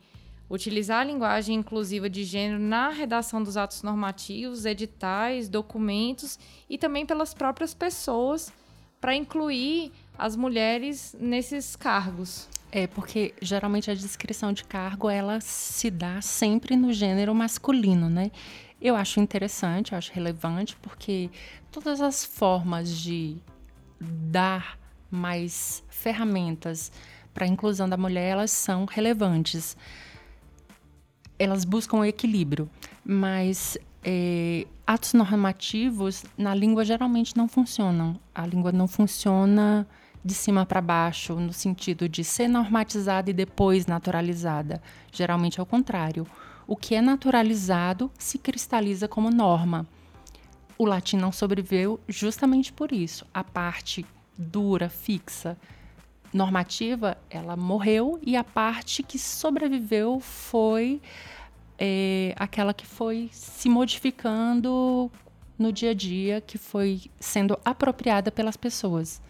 utilizar 0.50 1.02
a 1.02 1.04
linguagem 1.04 1.56
inclusiva 1.58 2.10
de 2.10 2.24
gênero 2.24 2.60
na 2.60 2.90
redação 2.90 3.42
dos 3.42 3.58
atos 3.58 3.82
normativos, 3.82 4.66
editais, 4.66 5.50
documentos 5.50 6.38
e 6.70 6.78
também 6.78 7.06
pelas 7.06 7.34
próprias 7.34 7.74
pessoas 7.74 8.54
para 9.02 9.16
incluir 9.16 9.92
as 10.18 10.36
mulheres 10.36 11.16
nesses 11.20 11.76
cargos. 11.76 12.48
É, 12.72 12.88
porque 12.88 13.34
geralmente 13.42 13.90
a 13.90 13.94
descrição 13.94 14.52
de 14.52 14.64
cargo 14.64 15.10
ela 15.10 15.40
se 15.40 15.90
dá 15.90 16.22
sempre 16.22 16.76
no 16.76 16.92
gênero 16.92 17.34
masculino, 17.34 18.10
né? 18.10 18.32
Eu 18.82 18.96
acho 18.96 19.20
interessante, 19.20 19.94
eu 19.94 19.98
acho 19.98 20.12
relevante, 20.12 20.76
porque 20.78 21.30
todas 21.72 22.02
as 22.02 22.26
formas 22.26 22.90
de 22.90 23.38
dar 24.00 24.78
mais 25.10 25.84
ferramentas 25.90 26.92
para 27.34 27.46
a 27.46 27.48
inclusão 27.48 27.88
da 27.88 27.98
mulher, 27.98 28.30
elas 28.30 28.52
são 28.52 28.86
relevantes. 28.86 29.76
Elas 31.38 31.66
buscam 31.66 31.98
o 31.98 32.06
equilíbrio, 32.06 32.70
mas 33.04 33.78
é, 34.04 34.66
atos 34.88 35.14
normativos 35.14 36.24
na 36.38 36.56
língua 36.56 36.86
geralmente 36.86 37.36
não 37.36 37.48
funcionam. 37.48 38.18
A 38.34 38.46
língua 38.46 38.72
não 38.72 38.88
funciona 38.88 39.86
de 40.24 40.34
cima 40.34 40.66
para 40.66 40.82
baixo, 40.82 41.36
no 41.36 41.52
sentido 41.52 42.08
de 42.08 42.24
ser 42.24 42.48
normatizada 42.48 43.30
e 43.30 43.34
depois 43.34 43.86
naturalizada. 43.86 44.82
Geralmente 45.12 45.60
é 45.60 45.64
o 45.64 45.66
contrário. 45.66 46.26
O 46.66 46.76
que 46.76 46.96
é 46.96 47.02
naturalizado 47.02 48.10
se 48.18 48.38
cristaliza 48.38 49.08
como 49.08 49.30
norma. 49.30 49.86
O 50.78 50.86
latim 50.86 51.18
não 51.18 51.32
sobreviveu 51.32 52.00
justamente 52.08 52.74
por 52.74 52.92
isso. 52.92 53.26
A 53.34 53.44
parte 53.44 54.06
dura, 54.38 54.90
fixa, 54.90 55.58
normativa, 56.34 57.18
ela 57.30 57.56
morreu 57.56 58.20
e 58.22 58.36
a 58.36 58.44
parte 58.44 59.02
que 59.02 59.18
sobreviveu 59.18 60.20
foi 60.20 61.02
é, 61.80 62.34
aquela 62.38 62.74
que 62.74 62.86
foi 62.86 63.30
se 63.32 63.70
modificando 63.70 65.10
no 65.58 65.72
dia 65.72 65.92
a 65.92 65.94
dia, 65.94 66.42
que 66.42 66.58
foi 66.58 67.04
sendo 67.20 67.58
apropriada 67.64 68.30
pelas 68.30 68.58
pessoas. 68.58 69.22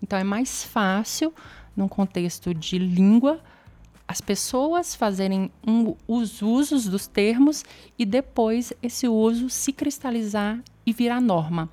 Então 0.00 0.18
é 0.18 0.24
mais 0.24 0.62
fácil, 0.62 1.34
num 1.76 1.88
contexto 1.88 2.54
de 2.54 2.78
língua, 2.78 3.40
as 4.06 4.20
pessoas 4.20 4.94
fazerem 4.94 5.50
um, 5.66 5.96
os 6.06 6.42
usos 6.42 6.86
dos 6.86 7.06
termos 7.06 7.64
e 7.98 8.04
depois 8.04 8.72
esse 8.82 9.08
uso 9.08 9.48
se 9.48 9.72
cristalizar 9.72 10.62
e 10.86 10.92
virar 10.92 11.20
norma. 11.20 11.68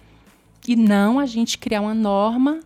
E 0.68 0.76
não 0.76 1.20
a 1.20 1.26
gente 1.26 1.58
criar 1.58 1.82
uma 1.82 1.94
norma 1.94 2.60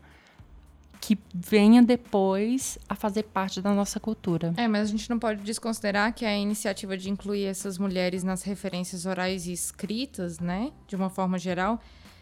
que 0.99 1.17
venha 1.33 1.83
depois 1.83 2.79
a 2.89 2.95
fazer 2.95 3.23
parte 3.23 3.61
da 3.61 3.71
nossa 3.73 3.99
cultura. 3.99 4.53
É, 4.57 4.67
mas 4.67 4.89
a 4.89 4.91
gente 4.91 5.07
não 5.07 5.19
pode 5.19 5.43
desconsiderar 5.43 6.11
que 6.13 6.25
a 6.25 6.35
iniciativa 6.35 6.97
de 6.97 7.11
incluir 7.11 7.45
essas 7.45 7.77
mulheres 7.77 8.23
nas 8.23 8.41
referências 8.41 9.05
orais 9.05 9.45
e 9.45 9.53
escritas, 9.53 10.39
né, 10.39 10.71
de 10.87 10.95
uma 10.95 11.09
forma 11.09 11.37
geral, 11.37 11.79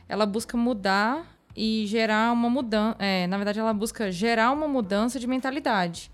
ela 0.08 0.25
busca 0.25 0.58
mudar 0.58 1.25
e 1.56 1.86
gerar 1.88 2.34
uma 2.34 2.50
mudança. 2.50 2.98
É, 3.00 3.25
na 3.25 3.38
verdade, 3.38 3.60
ela 3.60 3.74
busca 3.74 4.12
gerar 4.12 4.51
uma 4.51 4.68
mudança 4.68 5.18
de 5.18 5.27
mentalidade. 5.27 6.12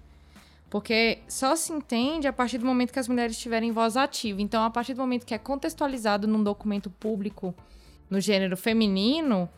Porque 0.70 1.20
só 1.28 1.56
se 1.56 1.74
entende 1.74 2.28
a 2.28 2.34
partir 2.34 2.60
do 2.60 2.66
momento 2.66 2.94
que 2.94 3.00
as 3.00 3.08
mulheres 3.08 3.38
tiverem 3.40 3.72
voz 3.72 3.98
ativa. 3.98 4.42
Então, 4.42 4.64
a 4.64 4.70
partir 4.70 4.94
do 4.94 5.02
momento 5.02 5.26
que 5.26 5.34
é 5.34 5.40
contextualizado 5.40 6.28
num 6.28 6.44
documento 6.44 6.90
público 6.92 7.56
no 8.10 8.20
gênero 8.20 8.58
feminino, 8.58 9.50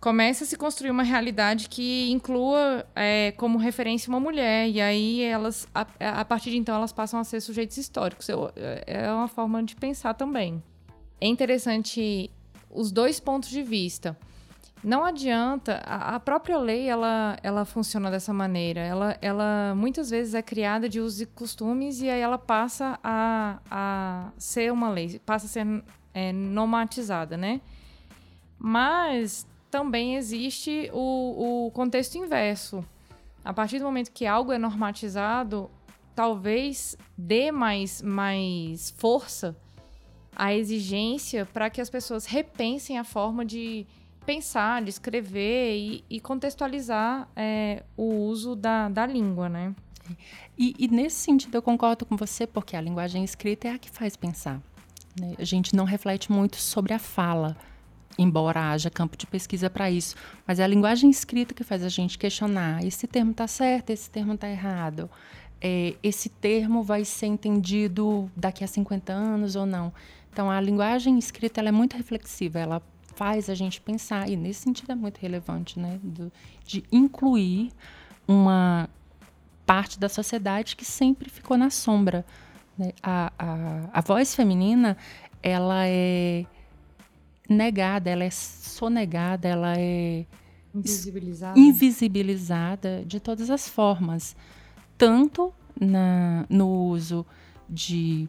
começa 0.00 0.44
a 0.44 0.46
se 0.46 0.56
construir 0.56 0.90
uma 0.90 1.02
realidade 1.02 1.68
que 1.68 2.10
inclua 2.10 2.86
é, 2.94 3.32
como 3.32 3.58
referência 3.58 4.08
uma 4.08 4.20
mulher. 4.20 4.68
E 4.68 4.80
aí 4.80 5.22
elas, 5.22 5.66
a, 5.74 5.86
a, 6.20 6.24
partir 6.24 6.50
de 6.50 6.58
então, 6.58 6.74
elas 6.74 6.92
passam 6.92 7.18
a 7.18 7.24
ser 7.24 7.40
sujeitos 7.40 7.76
históricos. 7.76 8.28
Eu, 8.28 8.52
é 8.86 9.10
uma 9.12 9.28
forma 9.28 9.62
de 9.62 9.74
pensar 9.74 10.14
também. 10.14 10.62
É 11.20 11.26
interessante 11.26 12.30
os 12.70 12.92
dois 12.92 13.18
pontos 13.18 13.48
de 13.48 13.62
vista. 13.62 14.16
Não 14.84 15.04
adianta, 15.04 15.82
a, 15.84 16.14
a 16.14 16.20
própria 16.20 16.58
lei 16.58 16.86
ela, 16.88 17.36
ela 17.42 17.64
funciona 17.64 18.10
dessa 18.10 18.32
maneira. 18.32 18.80
Ela, 18.80 19.16
ela 19.20 19.74
muitas 19.74 20.10
vezes 20.10 20.34
é 20.34 20.42
criada 20.42 20.88
de 20.88 21.00
usos 21.00 21.22
e 21.22 21.26
costumes 21.26 22.00
e 22.02 22.10
aí 22.10 22.20
ela 22.20 22.38
passa 22.38 22.98
a, 23.02 23.58
a 23.68 24.32
ser 24.38 24.70
uma 24.72 24.90
lei, 24.90 25.18
passa 25.24 25.46
a 25.46 25.48
ser 25.48 25.66
é, 26.14 26.32
normatizada, 26.32 27.36
né? 27.36 27.60
Mas 28.58 29.46
também 29.70 30.16
existe 30.16 30.90
o, 30.92 31.66
o 31.66 31.70
contexto 31.72 32.16
inverso. 32.16 32.84
A 33.44 33.52
partir 33.52 33.78
do 33.78 33.84
momento 33.84 34.10
que 34.10 34.26
algo 34.26 34.52
é 34.52 34.58
normatizado, 34.58 35.70
talvez 36.14 36.96
dê 37.16 37.52
mais, 37.52 38.02
mais 38.02 38.90
força 38.96 39.56
à 40.34 40.54
exigência 40.54 41.46
para 41.46 41.70
que 41.70 41.80
as 41.80 41.88
pessoas 41.88 42.26
repensem 42.26 42.98
a 42.98 43.04
forma 43.04 43.44
de 43.44 43.86
pensar, 44.24 44.82
de 44.82 44.90
escrever 44.90 45.76
e, 45.76 46.04
e 46.10 46.20
contextualizar 46.20 47.28
é, 47.36 47.84
o 47.96 48.26
uso 48.26 48.56
da, 48.56 48.88
da 48.88 49.06
língua, 49.06 49.48
né? 49.48 49.74
E, 50.58 50.74
e, 50.78 50.88
nesse 50.88 51.16
sentido 51.16 51.56
eu 51.56 51.62
concordo 51.62 52.04
com 52.06 52.16
você, 52.16 52.46
porque 52.46 52.76
a 52.76 52.80
linguagem 52.80 53.22
escrita 53.24 53.68
é 53.68 53.72
a 53.72 53.78
que 53.78 53.90
faz 53.90 54.16
pensar. 54.16 54.60
Né? 55.20 55.34
A 55.38 55.44
gente 55.44 55.74
não 55.74 55.84
reflete 55.84 56.30
muito 56.30 56.56
sobre 56.56 56.92
a 56.92 56.98
fala 56.98 57.56
embora 58.18 58.70
haja 58.70 58.90
campo 58.90 59.16
de 59.16 59.26
pesquisa 59.26 59.68
para 59.68 59.90
isso, 59.90 60.16
mas 60.46 60.58
é 60.58 60.64
a 60.64 60.66
linguagem 60.66 61.10
escrita 61.10 61.54
que 61.54 61.64
faz 61.64 61.82
a 61.82 61.88
gente 61.88 62.18
questionar: 62.18 62.84
esse 62.84 63.06
termo 63.06 63.30
está 63.32 63.46
certo, 63.46 63.90
esse 63.90 64.10
termo 64.10 64.34
está 64.34 64.48
errado, 64.48 65.10
é, 65.60 65.94
esse 66.02 66.28
termo 66.28 66.82
vai 66.82 67.04
ser 67.04 67.26
entendido 67.26 68.30
daqui 68.36 68.64
a 68.64 68.66
50 68.66 69.12
anos 69.12 69.56
ou 69.56 69.66
não. 69.66 69.92
Então, 70.32 70.50
a 70.50 70.60
linguagem 70.60 71.18
escrita 71.18 71.60
é 71.60 71.72
muito 71.72 71.96
reflexiva, 71.96 72.58
ela 72.58 72.82
faz 73.14 73.48
a 73.48 73.54
gente 73.54 73.80
pensar, 73.80 74.28
e 74.28 74.36
nesse 74.36 74.60
sentido 74.60 74.92
é 74.92 74.94
muito 74.94 75.18
relevante, 75.18 75.80
né, 75.80 75.98
do, 76.02 76.30
de 76.66 76.84
incluir 76.92 77.72
uma 78.28 78.88
parte 79.64 79.98
da 79.98 80.08
sociedade 80.08 80.76
que 80.76 80.84
sempre 80.84 81.30
ficou 81.30 81.56
na 81.56 81.70
sombra. 81.70 82.24
Né? 82.76 82.92
A, 83.02 83.32
a, 83.38 83.80
a 83.94 84.00
voz 84.02 84.34
feminina, 84.34 84.96
ela 85.42 85.86
é 85.86 86.44
negada, 87.48 88.10
ela 88.10 88.24
é 88.24 88.30
sonegada, 88.30 89.48
ela 89.48 89.74
é 89.78 90.26
invisibilizada, 90.74 91.58
invisibilizada 91.58 93.04
de 93.06 93.20
todas 93.20 93.50
as 93.50 93.68
formas, 93.68 94.36
tanto 94.98 95.52
na, 95.78 96.46
no 96.48 96.68
uso 96.68 97.24
de 97.68 98.28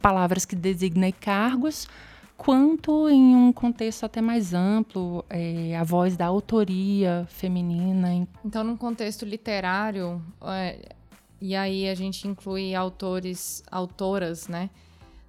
palavras 0.00 0.44
que 0.44 0.54
designem 0.54 1.12
cargos, 1.12 1.88
quanto 2.36 3.08
em 3.08 3.34
um 3.34 3.52
contexto 3.52 4.04
até 4.04 4.20
mais 4.20 4.52
amplo, 4.52 5.24
é, 5.30 5.76
a 5.76 5.82
voz 5.82 6.16
da 6.16 6.26
autoria 6.26 7.26
feminina. 7.30 8.26
Então, 8.44 8.62
num 8.64 8.76
contexto 8.76 9.24
literário, 9.24 10.20
é, 10.42 10.94
e 11.40 11.54
aí 11.54 11.88
a 11.88 11.94
gente 11.94 12.26
inclui 12.28 12.74
autores, 12.74 13.62
autoras, 13.70 14.48
né? 14.48 14.70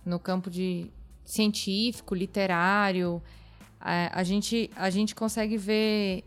No 0.06 0.20
campo 0.20 0.50
de 0.50 0.92
científico, 1.25 2.15
literário, 2.15 3.22
a, 3.79 4.20
a 4.20 4.24
gente, 4.24 4.70
a 4.75 4.89
gente 4.89 5.13
consegue 5.13 5.58
ver 5.58 6.24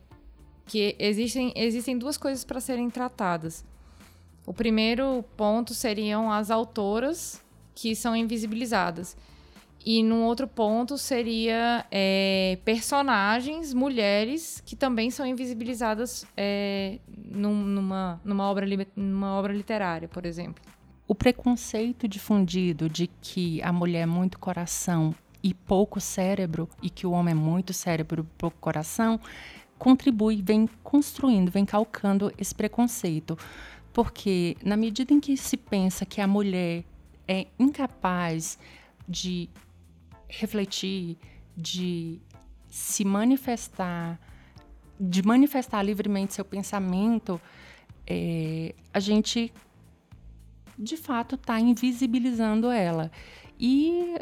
que 0.67 0.95
existem, 0.99 1.53
existem 1.57 1.97
duas 1.97 2.17
coisas 2.19 2.45
para 2.45 2.61
serem 2.61 2.91
tratadas. 2.91 3.65
O 4.47 4.53
primeiro 4.53 5.25
ponto 5.37 5.73
seriam 5.75 6.31
as 6.31 6.51
autoras 6.51 7.43
que 7.75 7.95
são 7.95 8.15
invisibilizadas. 8.15 9.17
E 9.85 10.03
num 10.03 10.25
outro 10.25 10.47
ponto 10.47 10.99
seria 10.99 11.87
é, 11.91 12.59
personagens, 12.65 13.73
mulheres, 13.73 14.63
que 14.65 14.77
também 14.77 15.11
são 15.11 15.25
invisibilizadas 15.25 16.27
é, 16.37 16.99
num, 17.09 17.55
numa, 17.55 18.21
numa, 18.25 18.45
obra, 18.45 18.67
numa 18.97 19.35
obra 19.35 19.53
literária, 19.53 20.09
por 20.09 20.27
exemplo. 20.27 20.63
O 21.09 21.15
preconceito 21.15 22.07
difundido 22.07 22.87
de 22.87 23.07
que 23.07 23.63
a 23.63 23.73
mulher 23.73 24.01
é 24.01 24.07
muito 24.07 24.39
coração 24.39 25.15
e 25.43 25.55
pouco 25.55 25.99
cérebro, 25.99 26.69
e 26.83 26.91
que 26.91 27.07
o 27.07 27.13
homem 27.13 27.33
é 27.33 27.35
muito 27.35 27.73
cérebro 27.73 28.29
e 28.29 28.39
pouco 28.39 28.59
coração, 28.61 29.19
contribui, 29.79 30.43
vem 30.43 30.69
construindo, 30.83 31.51
vem 31.51 31.65
calcando 31.65 32.31
esse 32.37 32.55
preconceito. 32.55 33.39
Porque 33.91 34.55
na 34.63 34.77
medida 34.77 35.15
em 35.15 35.19
que 35.19 35.35
se 35.35 35.57
pensa 35.57 36.05
que 36.05 36.21
a 36.21 36.27
mulher 36.27 36.85
é 37.27 37.47
incapaz 37.59 38.59
de 39.09 39.49
refletir, 40.29 41.17
de 41.57 42.21
se 42.69 43.03
manifestar, 43.03 44.21
de 45.01 45.23
manifestar 45.23 45.83
livremente 45.83 46.35
seu 46.35 46.45
pensamento, 46.45 47.41
é, 48.07 48.75
a 48.93 49.01
gente 49.01 49.51
de 50.79 50.97
fato 50.97 51.35
está 51.35 51.59
invisibilizando 51.59 52.71
ela. 52.71 53.11
E, 53.59 54.17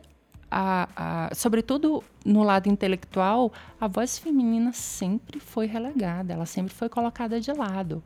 a, 0.50 0.88
a, 0.96 1.34
sobretudo 1.34 2.02
no 2.24 2.42
lado 2.42 2.68
intelectual, 2.68 3.52
a 3.80 3.86
voz 3.86 4.18
feminina 4.18 4.72
sempre 4.72 5.38
foi 5.38 5.66
relegada, 5.66 6.32
ela 6.32 6.46
sempre 6.46 6.72
foi 6.72 6.88
colocada 6.88 7.40
de 7.40 7.52
lado. 7.52 8.02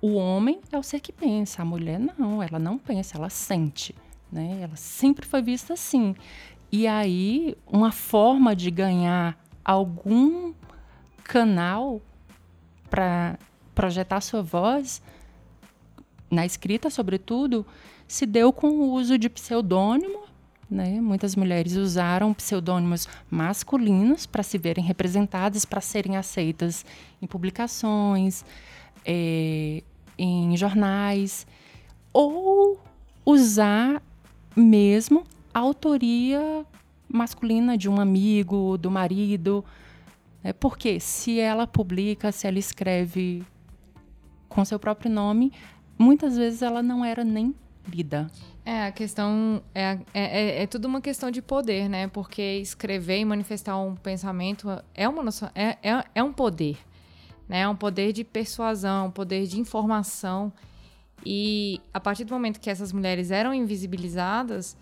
O 0.00 0.14
homem 0.14 0.60
é 0.70 0.78
o 0.78 0.82
ser 0.82 1.00
que 1.00 1.12
pensa, 1.12 1.62
a 1.62 1.64
mulher 1.64 1.98
não, 1.98 2.42
ela 2.42 2.58
não 2.58 2.76
pensa, 2.76 3.16
ela 3.16 3.30
sente. 3.30 3.94
Né? 4.30 4.58
Ela 4.60 4.76
sempre 4.76 5.26
foi 5.26 5.40
vista 5.40 5.72
assim. 5.72 6.14
E 6.70 6.86
aí, 6.86 7.56
uma 7.66 7.92
forma 7.92 8.54
de 8.54 8.70
ganhar 8.70 9.38
algum 9.64 10.52
canal 11.24 12.02
para 12.90 13.38
projetar 13.74 14.20
sua 14.20 14.42
voz, 14.42 15.02
na 16.30 16.44
escrita, 16.44 16.90
sobretudo, 16.90 17.64
se 18.06 18.26
deu 18.26 18.52
com 18.52 18.68
o 18.68 18.92
uso 18.92 19.18
de 19.18 19.28
pseudônimo. 19.28 20.24
Né? 20.68 21.00
Muitas 21.00 21.36
mulheres 21.36 21.76
usaram 21.76 22.34
pseudônimos 22.34 23.08
masculinos 23.30 24.26
para 24.26 24.42
se 24.42 24.58
verem 24.58 24.84
representadas, 24.84 25.64
para 25.64 25.80
serem 25.80 26.16
aceitas 26.16 26.84
em 27.22 27.26
publicações, 27.26 28.44
é, 29.04 29.82
em 30.18 30.56
jornais, 30.56 31.46
ou 32.12 32.80
usar 33.24 34.02
mesmo 34.56 35.24
a 35.54 35.60
autoria 35.60 36.64
masculina 37.08 37.78
de 37.78 37.88
um 37.88 38.00
amigo, 38.00 38.76
do 38.76 38.90
marido. 38.90 39.64
É 40.42 40.52
porque 40.52 40.98
se 40.98 41.38
ela 41.38 41.66
publica, 41.66 42.32
se 42.32 42.46
ela 42.46 42.58
escreve 42.58 43.44
com 44.48 44.64
seu 44.64 44.78
próprio 44.78 45.10
nome, 45.10 45.52
muitas 45.98 46.36
vezes 46.36 46.62
ela 46.62 46.82
não 46.82 47.04
era 47.04 47.24
nem 47.24 47.54
lida. 47.88 48.30
É, 48.64 48.86
a 48.86 48.92
questão 48.92 49.62
é, 49.74 49.98
é, 50.12 50.40
é, 50.40 50.62
é, 50.62 50.66
tudo 50.66 50.86
uma 50.86 51.00
questão 51.00 51.30
de 51.30 51.40
poder, 51.40 51.88
né? 51.88 52.08
Porque 52.08 52.42
escrever 52.58 53.20
e 53.20 53.24
manifestar 53.24 53.78
um 53.78 53.94
pensamento 53.94 54.68
é, 54.94 55.08
uma 55.08 55.22
noção, 55.22 55.48
é, 55.54 55.76
é, 55.82 56.04
é 56.14 56.22
um 56.22 56.32
poder. 56.32 56.76
Né? 57.48 57.60
É 57.60 57.68
um 57.68 57.76
poder 57.76 58.12
de 58.12 58.24
persuasão, 58.24 59.06
um 59.06 59.10
poder 59.10 59.46
de 59.46 59.60
informação. 59.60 60.52
E 61.24 61.80
a 61.94 62.00
partir 62.00 62.24
do 62.24 62.34
momento 62.34 62.60
que 62.60 62.68
essas 62.68 62.92
mulheres 62.92 63.30
eram 63.30 63.54
invisibilizadas, 63.54 64.76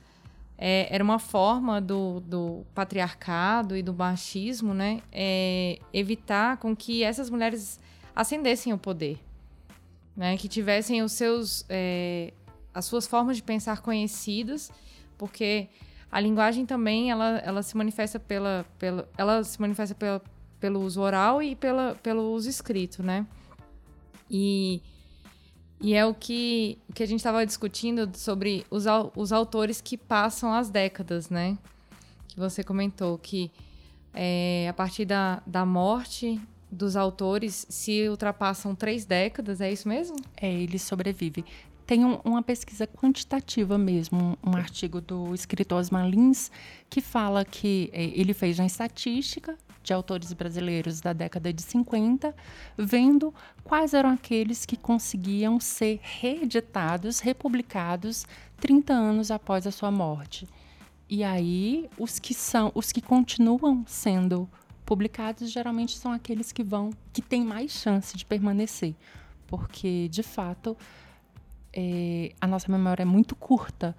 é, 0.57 0.89
era 0.95 1.03
uma 1.03 1.19
forma 1.19 1.81
do, 1.81 2.21
do, 2.21 2.65
patriarcado 2.75 3.77
e 3.77 3.83
do 3.83 3.93
machismo, 3.93 4.73
né, 4.73 5.01
é, 5.13 5.79
evitar 5.93 6.57
com 6.59 6.75
que 6.75 7.03
essas 7.03 7.29
mulheres 7.29 7.81
ascendessem 8.15 8.73
ao 8.73 8.79
poder, 8.79 9.19
né, 10.17 10.37
que 10.37 10.49
tivessem 10.49 11.03
os 11.03 11.13
seus, 11.13 11.65
é, 11.69 12.33
as 12.73 12.85
suas 12.85 13.07
formas 13.07 13.37
de 13.37 13.43
pensar 13.43 13.81
conhecidas, 13.81 14.71
porque 15.19 15.69
a 16.11 16.21
linguagem 16.21 16.65
também 16.65 17.11
ela, 17.11 17.39
ela 17.45 17.63
se 17.63 17.77
manifesta 17.77 18.21
pela, 18.21 18.65
pela 18.79 19.09
ela 19.19 19.43
se 19.43 19.61
manifesta 19.61 19.95
pela, 19.95 20.23
pelo 20.61 20.81
uso 20.81 21.01
oral 21.01 21.43
e 21.43 21.57
pela, 21.57 21.97
pelo 22.03 22.33
uso 22.33 22.49
escrito, 22.49 23.03
né? 23.03 23.27
E 24.31 24.81
e 25.81 25.93
é 25.93 26.07
o 26.07 26.15
que, 26.15 26.79
que 26.95 27.03
a 27.03 27.07
gente 27.07 27.19
estava 27.19 27.45
discutindo 27.45 28.11
sobre 28.17 28.65
os, 28.71 28.85
os 29.15 29.33
autores 29.33 29.83
que 29.83 29.99
passam 29.99 30.55
as 30.55 30.71
décadas, 30.71 31.29
né? 31.29 31.59
Que 32.29 32.39
você 32.39 32.65
comentou 32.65 33.19
que 33.19 33.51
é, 34.15 34.67
a 34.67 34.73
partir 34.73 35.05
da, 35.05 35.43
da 35.47 35.67
morte 35.67 36.41
dos 36.75 36.97
autores 36.97 37.67
se 37.69 38.09
ultrapassam 38.09 38.75
três 38.75 39.05
décadas, 39.05 39.61
é 39.61 39.73
isso 39.73 39.89
mesmo? 39.89 40.17
É, 40.37 40.53
ele 40.53 40.79
sobrevive. 40.79 41.45
Tem 41.87 42.05
um, 42.05 42.19
uma 42.25 42.43
pesquisa 42.43 42.87
quantitativa 42.87 43.77
mesmo, 43.77 44.39
um, 44.43 44.51
um, 44.51 44.57
artigo 44.57 45.01
do 45.01 45.35
escritor 45.35 45.79
Osman 45.79 46.09
Lins, 46.09 46.51
que 46.89 47.01
fala 47.01 47.45
que 47.45 47.91
é, 47.93 48.05
ele 48.05 48.33
fez 48.33 48.59
uma 48.59 48.67
estatística 48.67 49.57
de 49.83 49.93
autores 49.93 50.33
brasileiros 50.33 51.03
da 51.03 51.13
década 51.13 51.53
de 51.53 51.61
50, 51.61 52.35
vendo 52.77 53.35
quais 53.63 53.93
eram 53.93 54.11
aqueles 54.11 54.65
que 54.65 54.79
conseguiam 54.79 55.61
ser 55.61 56.01
reeditados, 56.03 57.21
republicados 57.21 58.27
30 58.59 58.95
anos 58.95 59.31
após 59.31 59.67
a 59.67 59.71
sua 59.71 59.91
morte. 59.91 60.49
E 61.09 61.23
aí, 61.23 61.89
os 61.99 62.19
que 62.19 62.33
são, 62.33 62.73
os 62.75 62.91
que 62.91 63.03
continuam 63.03 63.85
sendo 63.87 64.49
publicados 64.85 65.51
geralmente 65.51 65.97
são 65.97 66.13
aqueles 66.13 66.53
que 66.53 66.63
vão, 66.63 66.91
que 67.13 67.23
têm 67.23 67.45
mais 67.45 67.73
chance 67.73 68.17
de 68.17 68.25
permanecer, 68.25 68.95
porque 69.47 70.09
de 70.09 70.23
fato 70.23 70.77
é, 71.73 72.33
a 72.41 72.47
nossa 72.47 72.71
memória 72.71 73.03
é 73.03 73.07
muito 73.07 73.35
curta. 73.35 73.97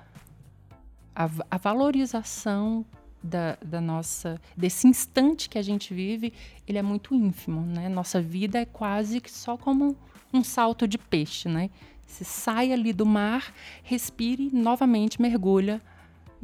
A, 1.16 1.30
a 1.50 1.58
valorização 1.58 2.86
da, 3.22 3.58
da, 3.64 3.82
nossa 3.82 4.40
desse 4.56 4.88
instante 4.88 5.50
que 5.50 5.58
a 5.58 5.62
gente 5.62 5.94
vive, 5.94 6.32
ele 6.68 6.78
é 6.78 6.82
muito 6.82 7.16
ínfimo, 7.16 7.62
né? 7.62 7.90
Nossa 7.90 8.22
vida 8.22 8.60
é 8.60 8.66
quase 8.66 9.20
que 9.20 9.32
só 9.32 9.58
como 9.58 9.96
um 10.34 10.44
salto 10.44 10.88
de 10.88 10.98
peixe, 10.98 11.50
né? 11.50 11.70
Você 12.06 12.24
sai 12.24 12.72
ali 12.72 12.94
do 12.94 13.06
mar, 13.06 13.54
respire, 13.84 14.50
novamente 14.54 15.22
mergulha 15.22 15.82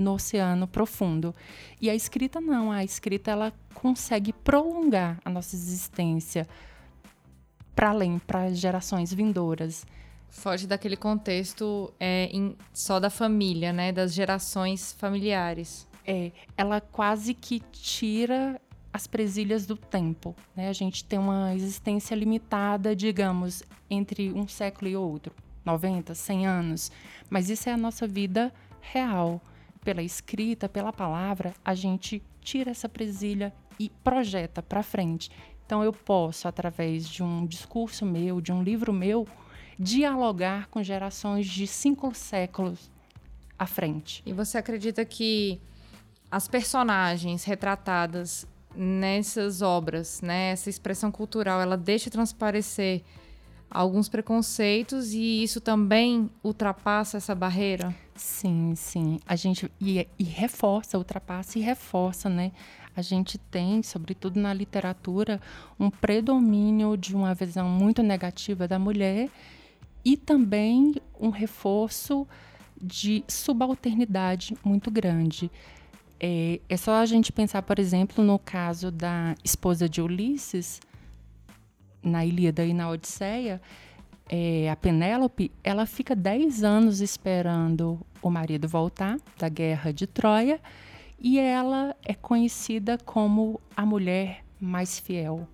no 0.02 0.14
oceano 0.14 0.68
profundo. 0.68 1.34
E 1.80 1.90
a 1.90 1.96
escrita 1.96 2.42
não, 2.42 2.72
a 2.72 2.84
escrita 2.84 3.32
ela 3.32 3.54
consegue 3.74 4.34
prolongar 4.34 5.20
a 5.24 5.30
nossa 5.30 5.56
existência 5.56 6.48
para 7.76 7.90
além, 7.90 8.20
para 8.20 8.54
gerações 8.54 9.14
vindouras. 9.14 9.86
Foge 10.30 10.66
daquele 10.66 10.96
contexto 10.96 11.94
é, 12.00 12.30
em, 12.32 12.56
só 12.74 13.00
da 13.00 13.10
família, 13.10 13.74
né? 13.74 13.92
Das 13.92 14.14
gerações 14.14 14.94
familiares. 14.94 15.88
É, 16.06 16.32
ela 16.58 16.82
quase 16.82 17.34
que 17.34 17.60
tira 17.72 18.60
as 18.94 19.08
presilhas 19.08 19.66
do 19.66 19.76
tempo. 19.76 20.36
Né? 20.56 20.70
A 20.70 20.74
gente 20.74 21.04
tem 21.04 21.20
uma 21.20 21.54
existência 21.56 22.16
limitada, 22.16 22.96
digamos, 22.96 23.64
entre 23.90 24.32
um 24.32 24.48
século 24.48 24.90
e 24.90 24.96
outro 24.96 25.34
90, 25.66 26.16
100 26.16 26.48
anos. 26.48 26.92
Mas 27.30 27.50
isso 27.50 27.70
é 27.70 27.74
a 27.74 27.78
nossa 27.78 28.08
vida 28.08 28.54
real. 28.82 29.42
Pela 29.84 30.02
escrita, 30.02 30.70
pela 30.70 30.94
palavra, 30.94 31.54
a 31.66 31.74
gente 31.74 32.22
tira 32.42 32.72
essa 32.72 32.88
presilha 32.88 33.54
e 33.80 33.90
projeta 34.04 34.62
para 34.62 34.84
frente. 34.84 35.32
Então, 35.66 35.84
eu 35.84 35.92
posso, 35.92 36.48
através 36.48 37.08
de 37.08 37.24
um 37.24 37.46
discurso 37.46 38.06
meu, 38.06 38.42
de 38.42 38.52
um 38.52 38.62
livro 38.62 38.92
meu, 38.94 39.28
dialogar 39.80 40.68
com 40.68 40.84
gerações 40.84 41.48
de 41.48 41.66
cinco 41.66 42.14
séculos 42.14 42.92
à 43.58 43.66
frente. 43.66 44.22
E 44.26 44.34
você 44.34 44.58
acredita 44.58 45.04
que 45.04 45.60
as 46.30 46.48
personagens 46.48 47.44
retratadas 47.44 48.48
nessas 48.76 49.62
obras, 49.62 50.22
né, 50.22 50.52
essa 50.52 50.70
expressão 50.70 51.12
cultural, 51.12 51.60
ela 51.60 51.76
deixa 51.76 52.10
transparecer 52.10 53.04
alguns 53.72 54.10
preconceitos 54.10 55.14
e 55.14 55.42
isso 55.42 55.62
também 55.62 56.30
ultrapassa 56.44 57.18
essa 57.18 57.34
barreira? 57.34 57.96
Sim, 58.14 58.76
sim. 58.76 59.20
A 59.26 59.36
gente 59.36 59.72
e, 59.80 60.06
e 60.20 60.24
reforça, 60.24 60.98
ultrapassa 60.98 61.58
e 61.58 61.62
reforça, 61.62 62.30
né? 62.30 62.52
A 62.96 63.02
gente 63.02 63.38
tem, 63.38 63.82
sobretudo 63.82 64.40
na 64.40 64.54
literatura, 64.54 65.40
um 65.80 65.90
predomínio 65.90 66.98
de 66.98 67.16
uma 67.16 67.34
visão 67.34 67.70
muito 67.70 68.04
negativa 68.04 68.68
da 68.68 68.78
mulher 68.78 69.30
e 70.04 70.18
também 70.18 70.96
um 71.20 71.30
reforço 71.30 72.28
de 72.82 73.24
subalternidade 73.28 74.56
muito 74.64 74.92
grande. 74.92 75.50
É, 76.20 76.60
é 76.68 76.78
só 76.78 76.96
a 76.96 77.06
gente 77.06 77.32
pensar, 77.32 77.62
por 77.62 77.80
exemplo, 77.80 78.24
no 78.24 78.38
caso 78.38 78.92
da 78.92 79.36
esposa 79.44 79.88
de 79.88 80.02
Ulisses, 80.02 80.82
na 82.04 82.26
Ilíada 82.26 82.66
e 82.66 82.74
na 82.74 82.90
Odisseia, 82.90 83.62
é, 84.30 84.70
a 84.70 84.76
Penélope, 84.76 85.52
ela 85.64 85.86
fica 85.86 86.16
10 86.16 86.64
anos 86.64 87.02
esperando 87.02 88.00
o 88.22 88.30
marido 88.30 88.68
voltar 88.68 89.18
da 89.38 89.50
guerra 89.50 89.92
de 89.92 90.08
Troia 90.08 90.60
e 91.20 91.38
ela 91.38 91.96
é 92.04 92.14
conhecida 92.14 92.98
como 93.06 93.60
a 93.76 93.86
mulher 93.86 94.44
mais 94.60 94.98
fiel. 94.98 95.48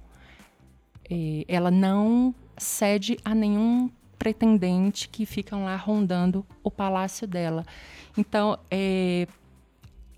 É, 1.10 1.44
ela 1.48 1.72
não 1.72 2.36
cede 2.58 3.18
a 3.26 3.34
nenhum 3.34 3.90
pretendente 4.18 5.10
que 5.10 5.26
ficam 5.26 5.66
lá 5.66 5.76
rondando 5.76 6.46
o 6.64 6.70
palácio 6.70 7.28
dela. 7.28 7.66
Então, 8.18 8.60
é, 8.70 9.28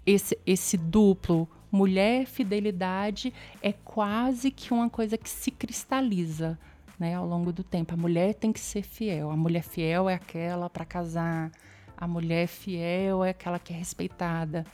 esse, 0.06 0.38
esse 0.46 0.78
duplo 0.78 1.48
mulher 1.72 2.26
fidelidade 2.26 3.34
é 3.62 3.72
quase 3.72 4.52
que 4.52 4.74
uma 4.74 4.90
coisa 4.90 5.18
que 5.18 5.30
se 5.30 5.52
cristaliza 5.52 6.58
né, 7.00 7.16
ao 7.16 7.26
longo 7.26 7.54
do 7.54 7.64
tempo. 7.64 7.94
A 7.94 7.98
mulher 7.98 8.34
tem 8.34 8.52
que 8.52 8.60
ser 8.60 8.84
fiel. 8.84 9.32
A 9.32 9.38
mulher 9.38 9.64
fiel 9.64 10.10
é 10.10 10.16
aquela 10.16 10.70
para 10.70 10.84
casar. 10.84 11.52
A 11.96 12.08
mulher 12.08 12.48
fiel 12.48 13.24
é 13.24 13.30
aquela 13.30 13.58
que 13.58 13.74
é 13.74 13.76
respeitada. 13.76 14.66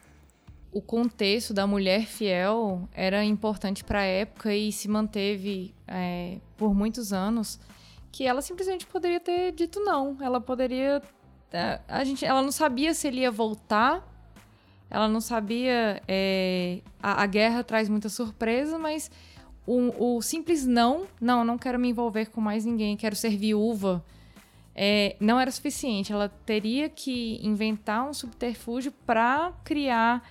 O 0.71 0.81
contexto 0.81 1.53
da 1.53 1.65
mulher 1.65 2.05
fiel 2.05 2.89
era 2.91 3.23
importante 3.23 3.83
para 3.83 3.99
a 3.99 4.03
época 4.03 4.53
e 4.53 4.71
se 4.71 4.89
manteve 4.89 5.73
é, 5.87 6.39
por 6.57 6.73
muitos 6.73 7.13
anos. 7.13 7.59
Que 8.11 8.25
ela 8.25 8.41
simplesmente 8.41 8.85
poderia 8.85 9.19
ter 9.19 9.51
dito 9.51 9.79
não. 9.79 10.17
Ela 10.21 10.41
poderia. 10.41 11.01
A 11.87 12.03
gente, 12.03 12.25
ela 12.25 12.41
não 12.41 12.51
sabia 12.51 12.93
se 12.93 13.07
ele 13.07 13.21
ia 13.21 13.31
voltar 13.31 14.14
ela 14.95 15.09
não 15.09 15.19
sabia. 15.19 16.01
É, 16.07 16.79
a, 17.03 17.23
a, 17.23 17.25
guerra 17.25 17.63
traz 17.65 17.89
muita 17.89 18.07
surpresa, 18.07 18.77
mas 18.77 19.11
o, 19.67 20.15
o, 20.15 20.21
simples 20.21 20.65
não, 20.65 21.05
não, 21.19 21.43
não 21.43 21.57
quero 21.57 21.77
me 21.77 21.89
envolver 21.89 22.27
com 22.27 22.39
mais 22.39 22.63
ninguém, 22.63 22.95
quero 22.95 23.15
ser 23.15 23.35
viúva, 23.35 24.03
é, 24.73 25.17
não 25.19 25.37
era 25.37 25.51
suficiente. 25.51 26.13
Ela 26.13 26.29
teria 26.45 26.87
que 26.87 27.39
inventar 27.45 28.07
um 28.07 28.13
subterfúgio 28.13 28.93
para 29.05 29.51
criar 29.65 30.25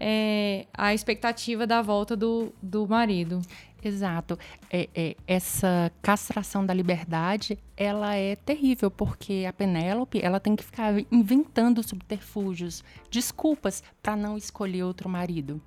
é, 0.00 0.66
a 0.72 0.94
expectativa 0.94 1.66
da 1.66 1.82
volta 1.82 2.16
do, 2.16 2.52
do 2.62 2.88
marido. 2.88 3.42
Exato. 3.82 4.38
É, 4.70 4.88
é, 4.94 5.16
essa 5.26 5.92
castração 6.02 6.64
da 6.64 6.74
liberdade, 6.74 7.58
ela 7.76 8.14
é 8.14 8.34
terrível, 8.36 8.90
porque 8.90 9.44
a 9.48 9.52
Penélope, 9.52 10.20
ela 10.22 10.40
tem 10.40 10.56
que 10.56 10.64
ficar 10.64 10.94
inventando 11.12 11.82
subterfúgios, 11.82 12.82
desculpas 13.10 13.82
para 14.02 14.16
não 14.16 14.36
escolher 14.36 14.82
outro 14.82 15.08
marido. 15.08 15.60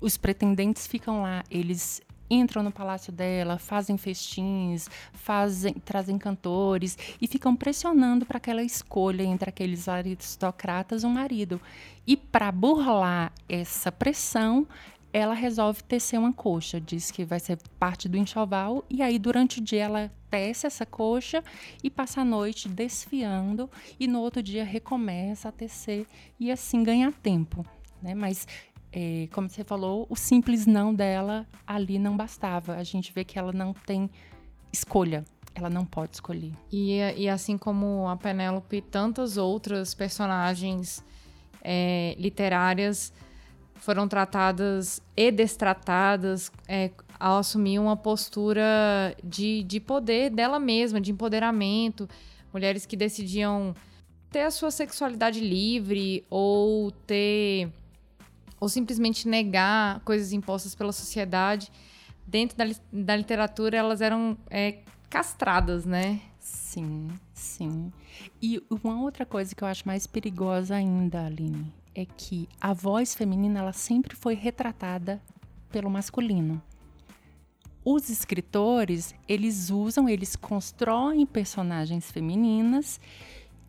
Os 0.00 0.16
pretendentes 0.16 0.86
ficam 0.86 1.22
lá, 1.22 1.42
eles 1.50 2.00
entram 2.30 2.62
no 2.62 2.70
palácio 2.70 3.12
dela, 3.12 3.58
fazem 3.58 3.96
festins, 3.96 4.88
fazem, 5.12 5.74
trazem 5.74 6.18
cantores 6.18 6.96
e 7.20 7.26
ficam 7.26 7.54
pressionando 7.56 8.26
para 8.26 8.40
que 8.40 8.50
ela 8.50 8.62
escolha 8.62 9.22
entre 9.22 9.48
aqueles 9.48 9.88
aristocratas 9.88 11.04
um 11.04 11.10
marido. 11.10 11.60
E 12.06 12.16
para 12.16 12.50
burlar 12.50 13.32
essa 13.48 13.92
pressão, 13.92 14.66
ela 15.12 15.34
resolve 15.34 15.82
tecer 15.82 16.18
uma 16.18 16.32
coxa, 16.32 16.80
diz 16.80 17.10
que 17.10 17.24
vai 17.24 17.40
ser 17.40 17.58
parte 17.78 18.08
do 18.08 18.16
enxoval, 18.16 18.84
e 18.90 19.02
aí 19.02 19.18
durante 19.18 19.58
o 19.58 19.62
dia 19.62 19.84
ela 19.84 20.12
tece 20.30 20.66
essa 20.66 20.84
coxa 20.84 21.42
e 21.82 21.88
passa 21.88 22.20
a 22.20 22.24
noite 22.24 22.68
desfiando, 22.68 23.70
e 23.98 24.06
no 24.06 24.20
outro 24.20 24.42
dia 24.42 24.64
recomeça 24.64 25.48
a 25.48 25.52
tecer 25.52 26.06
e 26.38 26.50
assim 26.50 26.82
ganha 26.82 27.10
tempo. 27.10 27.64
Né? 28.02 28.14
Mas, 28.14 28.46
é, 28.92 29.28
como 29.32 29.48
você 29.48 29.64
falou, 29.64 30.06
o 30.08 30.16
simples 30.16 30.66
não 30.66 30.94
dela 30.94 31.46
ali 31.66 31.98
não 31.98 32.16
bastava. 32.16 32.76
A 32.76 32.84
gente 32.84 33.12
vê 33.12 33.24
que 33.24 33.38
ela 33.38 33.52
não 33.52 33.72
tem 33.72 34.10
escolha. 34.72 35.24
Ela 35.54 35.68
não 35.68 35.84
pode 35.84 36.14
escolher. 36.14 36.52
E, 36.70 36.98
e 37.16 37.28
assim 37.28 37.58
como 37.58 38.08
a 38.08 38.16
Penélope, 38.16 38.80
tantas 38.80 39.36
outras 39.36 39.92
personagens 39.94 41.04
é, 41.62 42.14
literárias 42.18 43.12
foram 43.74 44.08
tratadas 44.08 45.00
e 45.16 45.30
destratadas 45.30 46.50
é, 46.68 46.90
ao 47.18 47.38
assumir 47.38 47.78
uma 47.78 47.96
postura 47.96 49.16
de, 49.22 49.62
de 49.64 49.80
poder 49.80 50.30
dela 50.30 50.58
mesma, 50.58 51.00
de 51.00 51.10
empoderamento. 51.10 52.08
Mulheres 52.52 52.86
que 52.86 52.96
decidiam 52.96 53.74
ter 54.30 54.42
a 54.42 54.50
sua 54.50 54.70
sexualidade 54.70 55.40
livre 55.40 56.24
ou 56.30 56.90
ter. 56.90 57.70
Ou 58.60 58.68
simplesmente 58.68 59.28
negar 59.28 60.00
coisas 60.00 60.32
impostas 60.32 60.74
pela 60.74 60.92
sociedade. 60.92 61.70
Dentro 62.26 62.56
da, 62.56 62.64
da 62.92 63.16
literatura, 63.16 63.76
elas 63.76 64.00
eram 64.00 64.36
é, 64.50 64.80
castradas, 65.08 65.84
né? 65.84 66.20
Sim, 66.38 67.08
sim. 67.32 67.92
E 68.40 68.62
uma 68.70 69.00
outra 69.02 69.24
coisa 69.24 69.54
que 69.54 69.62
eu 69.62 69.68
acho 69.68 69.86
mais 69.86 70.06
perigosa 70.06 70.74
ainda, 70.74 71.26
Aline, 71.26 71.72
é 71.94 72.04
que 72.04 72.48
a 72.60 72.72
voz 72.72 73.14
feminina 73.14 73.60
ela 73.60 73.72
sempre 73.72 74.14
foi 74.14 74.34
retratada 74.34 75.20
pelo 75.70 75.90
masculino. 75.90 76.62
Os 77.84 78.10
escritores, 78.10 79.14
eles 79.26 79.70
usam, 79.70 80.08
eles 80.08 80.36
constroem 80.36 81.24
personagens 81.24 82.10
femininas 82.10 83.00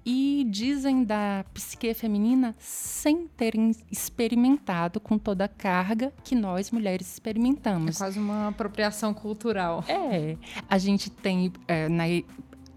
e 0.06 0.46
dizem 0.50 1.04
da 1.04 1.46
psique 1.54 1.94
feminina 1.94 2.56
sem 2.58 3.28
terem 3.28 3.72
experimentado 3.92 5.00
com 5.00 5.18
toda 5.18 5.46
a 5.46 5.48
carga 5.48 6.14
que 6.24 6.36
nós 6.36 6.72
mulheres 6.72 7.12
experimentamos. 7.12 7.96
É 7.96 8.00
quase 8.00 8.20
uma 8.20 8.48
apropriação 8.48 9.14
cultural. 9.14 9.84
É. 9.88 10.36
A 10.70 10.78
gente 10.78 11.10
tem, 11.10 11.52
é, 11.68 11.90
na, 11.90 12.06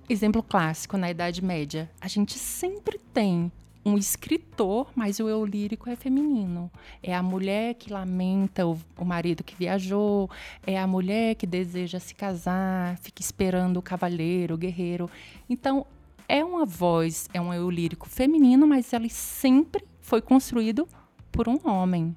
exemplo 0.09 0.43
clássico, 0.43 0.97
na 0.97 1.11
Idade 1.11 1.43
Média, 1.43 1.91
a 2.01 2.09
gente 2.09 2.39
sempre 2.39 2.99
tem 3.13 3.51
um 3.85 3.99
escritor, 3.99 4.89
mas 4.95 5.19
o 5.19 5.29
eu 5.29 5.45
lírico 5.45 5.91
é 5.91 5.97
feminino. 5.97 6.71
É 7.03 7.15
a 7.15 7.23
mulher 7.23 7.75
que 7.75 7.93
lamenta 7.93 8.67
o, 8.67 8.79
o, 8.97 9.05
marido 9.05 9.43
que 9.43 9.57
viajou, 9.57 10.31
é 10.65 10.79
a 10.79 10.87
mulher 10.87 11.35
que 11.35 11.47
deseja 11.47 11.99
se 11.99 12.15
casar, 12.15 12.97
fica 12.99 13.21
esperando 13.21 13.79
o 13.79 13.83
cavaleiro, 13.83 14.55
o 14.55 14.59
guerreiro. 14.59 15.11
Então, 15.51 15.85
é 16.29 16.45
uma 16.45 16.65
voz, 16.65 17.29
é 17.33 17.41
um 17.41 17.53
eu 17.53 17.71
lírico 17.71 18.09
feminino, 18.09 18.67
mas 18.67 18.93
ele 18.93 19.09
sempre 19.09 19.85
foi 20.01 20.21
construído 20.21 20.87
por 21.31 21.49
um 21.49 21.59
homem. 21.65 22.17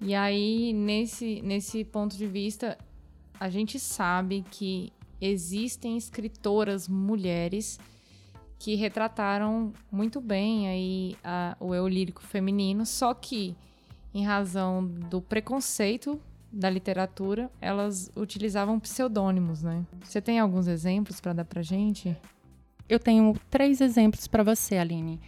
E 0.00 0.14
aí, 0.14 0.72
nesse, 0.72 1.42
nesse 1.42 1.84
ponto 1.84 2.16
de 2.16 2.26
vista, 2.26 2.78
a 3.38 3.48
gente 3.48 3.78
sabe 3.78 4.44
que 4.50 4.92
existem 5.20 5.96
escritoras 5.96 6.88
mulheres 6.88 7.78
que 8.58 8.74
retrataram 8.74 9.72
muito 9.90 10.20
bem 10.20 10.68
aí 10.68 11.16
a, 11.22 11.56
o 11.60 11.74
eu 11.74 11.86
lírico 11.86 12.22
feminino, 12.22 12.84
só 12.84 13.14
que 13.14 13.56
em 14.12 14.24
razão 14.24 14.84
do 14.84 15.20
preconceito 15.20 16.20
da 16.50 16.70
literatura, 16.70 17.50
elas 17.60 18.10
utilizavam 18.16 18.80
pseudônimos, 18.80 19.62
né? 19.62 19.84
Você 20.02 20.20
tem 20.20 20.38
alguns 20.38 20.66
exemplos 20.66 21.20
para 21.20 21.34
dar 21.34 21.44
pra 21.44 21.62
gente? 21.62 22.16
Eu 22.88 22.98
tenho 22.98 23.36
três 23.50 23.80
exemplos 23.82 24.26
para 24.26 24.42
você, 24.42 24.78
Aline. 24.78 25.20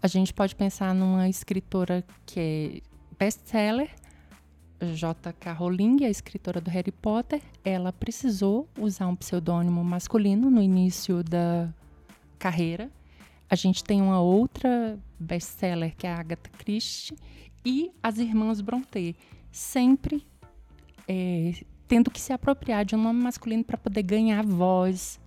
A 0.00 0.06
gente 0.06 0.32
pode 0.32 0.54
pensar 0.54 0.94
numa 0.94 1.28
escritora 1.28 2.04
que 2.24 2.38
é 2.38 2.80
best-seller, 3.18 3.90
J.K. 4.80 5.52
Rowling, 5.52 6.04
a 6.04 6.08
escritora 6.08 6.60
do 6.60 6.70
Harry 6.70 6.92
Potter. 6.92 7.42
Ela 7.64 7.92
precisou 7.92 8.68
usar 8.78 9.08
um 9.08 9.16
pseudônimo 9.16 9.82
masculino 9.82 10.48
no 10.48 10.62
início 10.62 11.24
da 11.24 11.68
carreira. 12.38 12.88
A 13.50 13.56
gente 13.56 13.82
tem 13.82 14.00
uma 14.00 14.20
outra 14.20 14.96
best-seller 15.18 15.96
que 15.96 16.06
é 16.06 16.12
a 16.12 16.20
Agatha 16.20 16.50
Christie 16.58 17.16
e 17.64 17.90
as 18.00 18.18
irmãs 18.18 18.60
Brontë, 18.60 19.16
sempre 19.50 20.24
é, 21.08 21.52
tendo 21.88 22.12
que 22.12 22.20
se 22.20 22.32
apropriar 22.32 22.84
de 22.84 22.94
um 22.94 23.02
nome 23.02 23.20
masculino 23.20 23.64
para 23.64 23.76
poder 23.76 24.04
ganhar 24.04 24.44
voz 24.46 25.18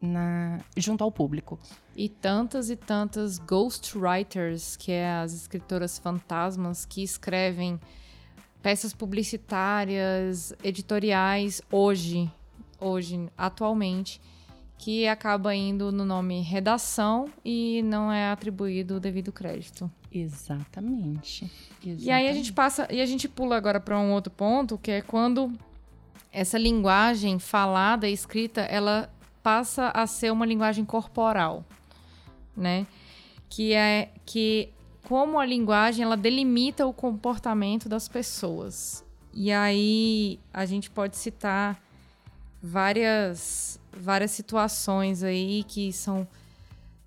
na, 0.00 0.60
junto 0.76 1.02
ao 1.02 1.10
público. 1.10 1.58
E 1.96 2.08
tantas 2.08 2.70
e 2.70 2.76
tantas 2.76 3.38
ghostwriters, 3.38 4.76
que 4.76 4.92
é 4.92 5.14
as 5.16 5.32
escritoras 5.32 5.98
fantasmas 5.98 6.84
que 6.84 7.02
escrevem 7.02 7.80
peças 8.62 8.92
publicitárias, 8.92 10.54
editoriais 10.62 11.60
hoje, 11.70 12.30
hoje, 12.80 13.28
atualmente 13.36 14.20
que 14.84 15.06
acaba 15.06 15.54
indo 15.54 15.90
no 15.90 16.04
nome 16.04 16.42
redação 16.42 17.30
e 17.44 17.82
não 17.84 18.12
é 18.12 18.30
atribuído 18.30 18.96
o 18.96 19.00
devido 19.00 19.32
crédito. 19.32 19.90
Exatamente. 20.12 21.50
Exatamente. 21.82 22.04
E 22.04 22.10
aí 22.10 22.28
a 22.28 22.32
gente 22.32 22.52
passa 22.52 22.86
e 22.90 23.00
a 23.00 23.06
gente 23.06 23.28
pula 23.28 23.56
agora 23.56 23.80
para 23.80 23.98
um 23.98 24.12
outro 24.12 24.30
ponto, 24.30 24.76
que 24.76 24.90
é 24.90 25.00
quando 25.00 25.52
essa 26.30 26.58
linguagem 26.58 27.38
falada 27.38 28.08
e 28.08 28.12
escrita, 28.12 28.60
ela 28.62 29.10
passa 29.44 29.90
a 29.90 30.06
ser 30.06 30.32
uma 30.32 30.46
linguagem 30.46 30.86
corporal, 30.86 31.66
né? 32.56 32.86
Que 33.50 33.74
é 33.74 34.10
que 34.24 34.70
como 35.02 35.38
a 35.38 35.44
linguagem 35.44 36.02
ela 36.02 36.16
delimita 36.16 36.86
o 36.86 36.94
comportamento 36.94 37.86
das 37.86 38.08
pessoas. 38.08 39.04
E 39.34 39.52
aí 39.52 40.40
a 40.50 40.64
gente 40.64 40.90
pode 40.90 41.18
citar 41.18 41.78
várias 42.62 43.78
várias 43.92 44.30
situações 44.30 45.22
aí 45.22 45.62
que 45.68 45.92
são 45.92 46.26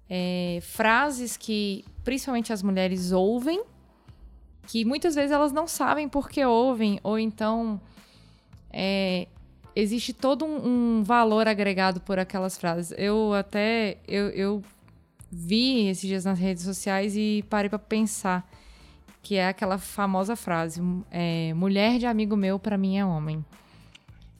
é, 0.08 0.60
frases 0.62 1.36
que 1.36 1.84
principalmente 2.04 2.54
as 2.54 2.62
mulheres 2.62 3.12
ouvem, 3.12 3.64
que 4.68 4.86
muitas 4.86 5.16
vezes 5.16 5.32
elas 5.32 5.52
não 5.52 5.68
sabem 5.68 6.08
por 6.08 6.30
que 6.30 6.46
ouvem, 6.46 7.00
ou 7.02 7.18
então 7.18 7.82
é, 8.72 9.28
existe 9.80 10.12
todo 10.12 10.44
um, 10.46 11.00
um, 11.00 11.04
valor 11.04 11.48
agregado 11.48 12.02
por 12.02 12.18
aquelas 12.18 12.58
frases. 12.58 12.94
Eu 12.98 13.34
até 13.34 13.98
eu, 14.08 14.30
eu 14.30 14.64
vi 15.32 15.88
esses 15.88 16.08
dias 16.08 16.26
nas 16.26 16.40
redes 16.40 16.64
sociais 16.64 17.16
e 17.16 17.44
parei 17.50 17.70
para 17.70 17.80
pensar 17.80 18.50
que 19.22 19.36
é 19.36 19.48
aquela 19.48 19.78
famosa 19.78 20.36
frase: 20.36 20.82
é, 21.12 21.54
mulher 21.54 22.00
de 22.00 22.06
amigo 22.06 22.36
meu 22.36 22.58
para 22.58 22.78
mim 22.78 22.98
é 22.98 23.06
homem. 23.06 23.46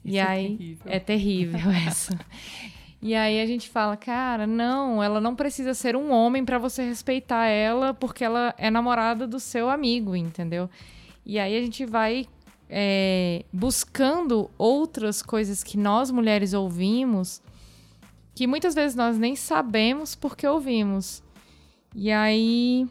Isso 0.04 0.16
e 0.16 0.18
é 0.18 0.22
aí 0.22 0.48
terrível. 0.56 0.92
é 0.92 1.00
terrível 1.00 1.70
essa. 1.86 2.18
E 3.00 3.14
aí 3.14 3.40
a 3.40 3.46
gente 3.46 3.68
fala, 3.68 3.96
cara, 3.96 4.44
não, 4.44 5.00
ela 5.00 5.20
não 5.20 5.36
precisa 5.36 5.72
ser 5.72 5.94
um 5.94 6.10
homem 6.10 6.44
para 6.44 6.58
você 6.58 6.82
respeitar 6.82 7.46
ela, 7.46 7.94
porque 7.94 8.24
ela 8.24 8.52
é 8.58 8.70
namorada 8.70 9.24
do 9.24 9.38
seu 9.38 9.70
amigo, 9.70 10.16
entendeu? 10.16 10.68
E 11.24 11.38
aí 11.38 11.56
a 11.56 11.60
gente 11.60 11.86
vai 11.86 12.26
é, 12.68 13.44
buscando 13.52 14.50
outras 14.58 15.22
coisas 15.22 15.62
que 15.62 15.78
nós 15.78 16.10
mulheres 16.10 16.52
ouvimos, 16.52 17.42
que 18.34 18.46
muitas 18.46 18.74
vezes 18.74 18.94
nós 18.94 19.18
nem 19.18 19.34
sabemos 19.34 20.14
porque 20.14 20.46
ouvimos. 20.46 21.22
E 21.94 22.12
aí, 22.12 22.86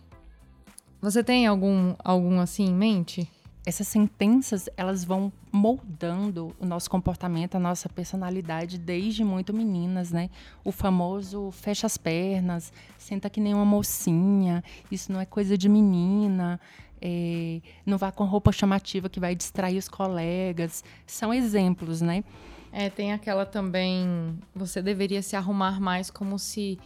você 1.02 1.24
tem 1.24 1.48
algum, 1.48 1.96
algum 2.04 2.40
assim 2.40 2.66
em 2.66 2.74
mente? 2.74 3.30
essas 3.68 3.90
sentenças 3.90 4.70
elas 4.78 5.04
vão 5.04 5.30
moldando 5.52 6.56
o 6.58 6.66
nosso 6.66 6.90
comportamento, 6.90 7.56
a 7.56 7.60
nossa 7.60 7.90
personalidade 7.90 8.78
desde 8.78 9.26
muito 9.26 9.54
meninas, 9.54 10.10
né? 10.10 10.30
O 10.64 10.72
famoso 10.72 11.52
fecha 11.52 11.86
as 11.86 11.98
pernas, 11.98 12.72
senta 12.98 13.30
que 13.30 13.42
nem 13.42 13.54
uma 13.54 13.66
mocinha, 13.66 14.64
isso 14.90 15.12
não 15.12 15.20
é 15.20 15.26
coisa 15.26 15.58
de 15.58 15.68
menina, 15.68 16.62
é, 17.02 17.62
não 17.86 17.98
vá 17.98 18.12
com 18.12 18.26
roupa 18.26 18.52
chamativa 18.52 19.10
que 19.10 19.20
vai 19.20 19.36
distrair 19.36 19.78
os 19.78 19.88
colegas. 19.88 20.84
São 21.06 21.34
exemplos, 21.34 22.02
né? 22.02 22.24
É, 22.72 22.90
tem 22.90 23.14
aquela 23.14 23.46
também, 23.46 24.38
você 24.54 24.82
deveria 24.82 25.22
se 25.22 25.36
arrumar 25.36 25.80
mais 25.80 26.12
como 26.12 26.38
se 26.38 26.78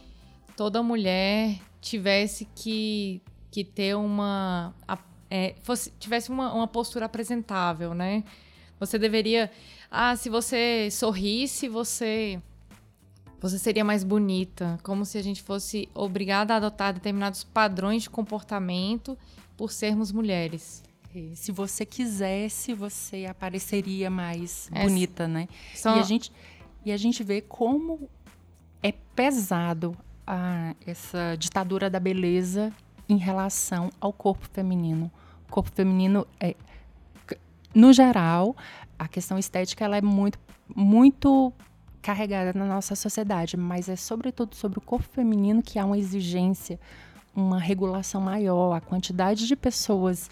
toda 0.56 0.82
mulher 0.82 1.58
tivesse 1.80 2.46
que, 2.54 3.20
que 3.50 3.64
ter 3.64 3.96
uma 3.96 4.72
é, 5.34 5.54
fosse, 5.62 5.90
tivesse 5.98 6.28
uma, 6.28 6.52
uma 6.52 6.68
postura 6.68 7.06
apresentável, 7.06 7.94
né? 7.94 8.22
Você 8.78 8.98
deveria. 8.98 9.50
Ah, 9.90 10.14
se 10.14 10.28
você 10.28 10.90
sorrisse, 10.90 11.68
você. 11.68 12.38
Você 13.40 13.58
seria 13.58 13.82
mais 13.82 14.04
bonita. 14.04 14.78
Como 14.82 15.06
se 15.06 15.16
a 15.16 15.22
gente 15.22 15.42
fosse 15.42 15.88
obrigada 15.94 16.52
a 16.52 16.58
adotar 16.58 16.92
determinados 16.92 17.44
padrões 17.44 18.02
de 18.02 18.10
comportamento 18.10 19.16
por 19.56 19.70
sermos 19.70 20.12
mulheres. 20.12 20.82
Se 21.34 21.52
você 21.52 21.84
quisesse, 21.84 22.72
você 22.72 23.26
apareceria 23.26 24.08
mais 24.08 24.70
é, 24.72 24.82
bonita, 24.82 25.28
né? 25.28 25.46
E, 25.84 25.88
a 25.88 26.02
gente, 26.02 26.32
e 26.86 26.92
a 26.92 26.96
gente 26.96 27.22
vê 27.22 27.42
como 27.42 28.08
é 28.82 28.92
pesado 29.14 29.94
a, 30.26 30.74
essa 30.86 31.36
ditadura 31.38 31.90
da 31.90 32.00
beleza 32.00 32.72
em 33.06 33.18
relação 33.18 33.90
ao 34.00 34.10
corpo 34.10 34.48
feminino 34.52 35.10
corpo 35.52 35.70
feminino 35.70 36.26
é, 36.40 36.56
no 37.74 37.92
geral, 37.92 38.56
a 38.98 39.06
questão 39.06 39.38
estética 39.38 39.84
ela 39.84 39.96
é 39.96 40.00
muito, 40.00 40.38
muito 40.74 41.52
carregada 42.00 42.58
na 42.58 42.64
nossa 42.66 42.96
sociedade, 42.96 43.56
mas 43.56 43.88
é 43.88 43.94
sobretudo 43.94 44.56
sobre 44.56 44.78
o 44.78 44.82
corpo 44.82 45.08
feminino 45.12 45.62
que 45.62 45.78
há 45.78 45.84
uma 45.84 45.98
exigência, 45.98 46.80
uma 47.34 47.58
regulação 47.58 48.20
maior, 48.20 48.74
a 48.74 48.80
quantidade 48.80 49.46
de 49.46 49.56
pessoas 49.56 50.30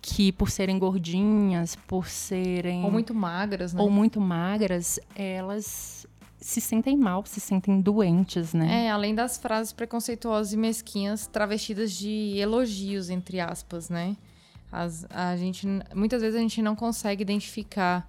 que 0.00 0.30
por 0.32 0.50
serem 0.50 0.78
gordinhas, 0.78 1.74
por 1.74 2.06
serem 2.08 2.84
ou 2.84 2.90
muito 2.90 3.14
magras, 3.14 3.74
né? 3.74 3.82
ou 3.82 3.90
muito 3.90 4.20
magras, 4.20 5.00
elas 5.14 6.06
se 6.40 6.60
sentem 6.60 6.96
mal, 6.96 7.24
se 7.26 7.40
sentem 7.40 7.80
doentes, 7.80 8.54
né? 8.54 8.86
É, 8.86 8.90
além 8.90 9.14
das 9.14 9.36
frases 9.38 9.72
preconceituosas 9.72 10.52
e 10.52 10.56
mesquinhas 10.56 11.26
travestidas 11.26 11.92
de 11.92 12.36
elogios 12.38 13.10
entre 13.10 13.40
aspas, 13.40 13.90
né? 13.90 14.16
As, 14.70 15.06
a 15.10 15.36
gente, 15.36 15.66
muitas 15.94 16.20
vezes 16.20 16.36
a 16.36 16.40
gente 16.40 16.62
não 16.62 16.76
consegue 16.76 17.22
identificar 17.22 18.08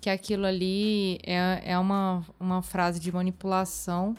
que 0.00 0.10
aquilo 0.10 0.46
ali 0.46 1.18
é, 1.24 1.62
é 1.64 1.78
uma, 1.78 2.24
uma 2.38 2.62
frase 2.62 3.00
de 3.00 3.10
manipulação 3.10 4.14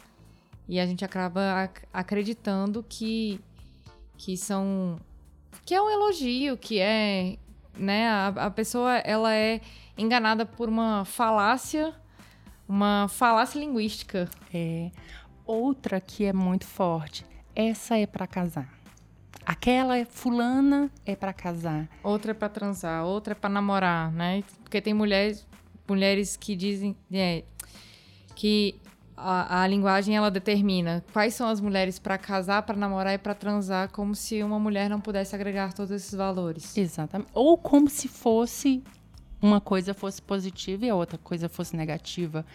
e 0.68 0.80
a 0.80 0.86
gente 0.86 1.06
acaba 1.06 1.64
ac 1.64 1.82
acreditando 1.94 2.86
que, 2.88 3.40
que 4.18 4.36
são 4.36 5.00
que 5.66 5.74
é 5.74 5.82
um 5.82 5.90
elogio, 5.90 6.58
que 6.58 6.80
é, 6.80 7.38
né, 7.78 8.08
a, 8.08 8.28
a 8.28 8.52
pessoa 8.52 8.98
ela 9.00 9.34
é 9.34 9.60
enganada 9.98 10.46
por 10.46 10.70
uma 10.70 11.04
falácia, 11.04 11.94
uma 12.68 13.08
falácia 13.10 13.60
linguística. 13.60 14.30
É. 14.54 14.92
Outra 15.46 16.00
que 16.00 16.26
é 16.26 16.32
muito 16.32 16.66
forte, 16.66 17.26
essa 17.56 17.98
é 17.98 18.06
para 18.06 18.28
casar. 18.28 18.78
Aquela 19.46 19.98
é 19.98 20.04
fulana 20.04 20.92
é 21.06 21.16
para 21.16 21.32
casar. 21.32 21.88
Outra 22.04 22.32
é 22.32 22.34
para 22.34 22.50
transar, 22.50 23.06
outra 23.06 23.32
é 23.32 23.36
para 23.36 23.50
namorar, 23.50 24.12
né? 24.12 24.44
Porque 24.62 24.82
tem 24.82 24.94
mulheres, 24.94 25.48
mulheres 25.88 26.36
que 26.36 26.56
dizem 26.56 26.96
é, 27.12 27.44
que 28.36 28.76
a, 29.18 29.64
a, 29.64 29.68
linguagem 29.68 30.16
ela 30.16 30.30
determina 30.30 31.04
quais 31.12 31.34
são 31.34 31.50
as 31.50 31.60
mulheres 31.60 31.98
para 31.98 32.18
casar, 32.18 32.62
para 32.62 32.78
namorar 32.78 33.16
e 33.16 33.18
para 33.18 33.34
transar, 33.34 33.90
como 33.92 34.14
se 34.14 34.44
uma 34.44 34.60
mulher 34.60 34.90
não 34.90 35.02
pudesse 35.02 35.34
agregar 35.34 35.74
todos 35.74 35.92
esses 35.92 36.14
valores. 36.14 36.78
Exatamente. 36.78 37.30
Ou 37.34 37.58
como 37.58 37.90
se 37.90 38.08
fosse 38.08 38.84
uma 39.42 39.60
coisa 39.60 39.94
fosse 39.94 40.22
positiva 40.22 40.86
e 40.86 40.90
a 40.90 40.96
outra 40.96 41.18
coisa 41.18 41.50
fosse 41.50 41.76
negativa. 41.76 42.46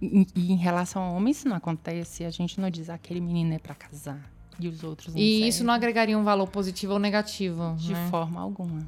E, 0.00 0.26
e 0.34 0.52
em 0.52 0.56
relação 0.56 1.02
a 1.02 1.10
homens 1.10 1.38
isso 1.38 1.48
não 1.48 1.56
acontece. 1.56 2.24
A 2.24 2.30
gente 2.30 2.60
não 2.60 2.70
diz 2.70 2.88
ah, 2.88 2.94
aquele 2.94 3.20
menino 3.20 3.54
é 3.54 3.58
para 3.58 3.74
casar 3.74 4.32
e 4.58 4.68
os 4.68 4.84
outros 4.84 5.14
não 5.14 5.20
E 5.20 5.32
servem. 5.32 5.48
isso 5.48 5.64
não 5.64 5.74
agregaria 5.74 6.16
um 6.16 6.24
valor 6.24 6.46
positivo 6.46 6.94
ou 6.94 6.98
negativo. 6.98 7.74
De 7.76 7.92
né? 7.92 8.08
forma 8.10 8.40
alguma. 8.40 8.80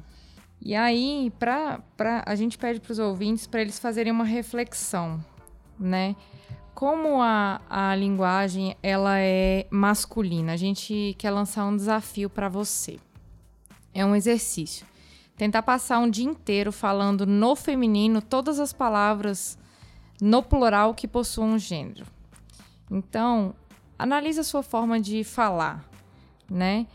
E 0.61 0.73
aí, 0.73 1.31
pra, 1.37 1.79
pra, 1.97 2.23
a 2.25 2.35
gente 2.35 2.57
pede 2.57 2.79
para 2.79 2.91
os 2.91 2.99
ouvintes 2.99 3.45
para 3.45 3.61
eles 3.61 3.77
fazerem 3.77 4.11
uma 4.11 4.23
reflexão, 4.23 5.23
né? 5.79 6.15
Como 6.75 7.21
a, 7.21 7.61
a 7.69 7.95
linguagem 7.95 8.75
ela 8.83 9.17
é 9.17 9.65
masculina, 9.71 10.51
a 10.51 10.57
gente 10.57 11.15
quer 11.17 11.31
lançar 11.31 11.65
um 11.65 11.75
desafio 11.75 12.29
para 12.29 12.49
você. 12.49 12.99
É 13.93 14.05
um 14.05 14.13
exercício. 14.13 14.85
Tentar 15.37 15.61
passar 15.61 15.99
um 15.99 16.09
dia 16.09 16.25
inteiro 16.25 16.73
falando 16.73 17.25
no 17.25 17.55
feminino 17.55 18.21
todas 18.21 18.59
as 18.59 18.73
palavras 18.73 19.57
no 20.21 20.43
plural 20.43 20.93
que 20.93 21.07
possuam 21.07 21.53
um 21.53 21.59
gênero. 21.59 22.05
Então, 22.91 23.55
analise 23.97 24.41
a 24.41 24.43
sua 24.43 24.61
forma 24.61 24.99
de 24.99 25.23
falar, 25.23 25.89
né? 26.49 26.87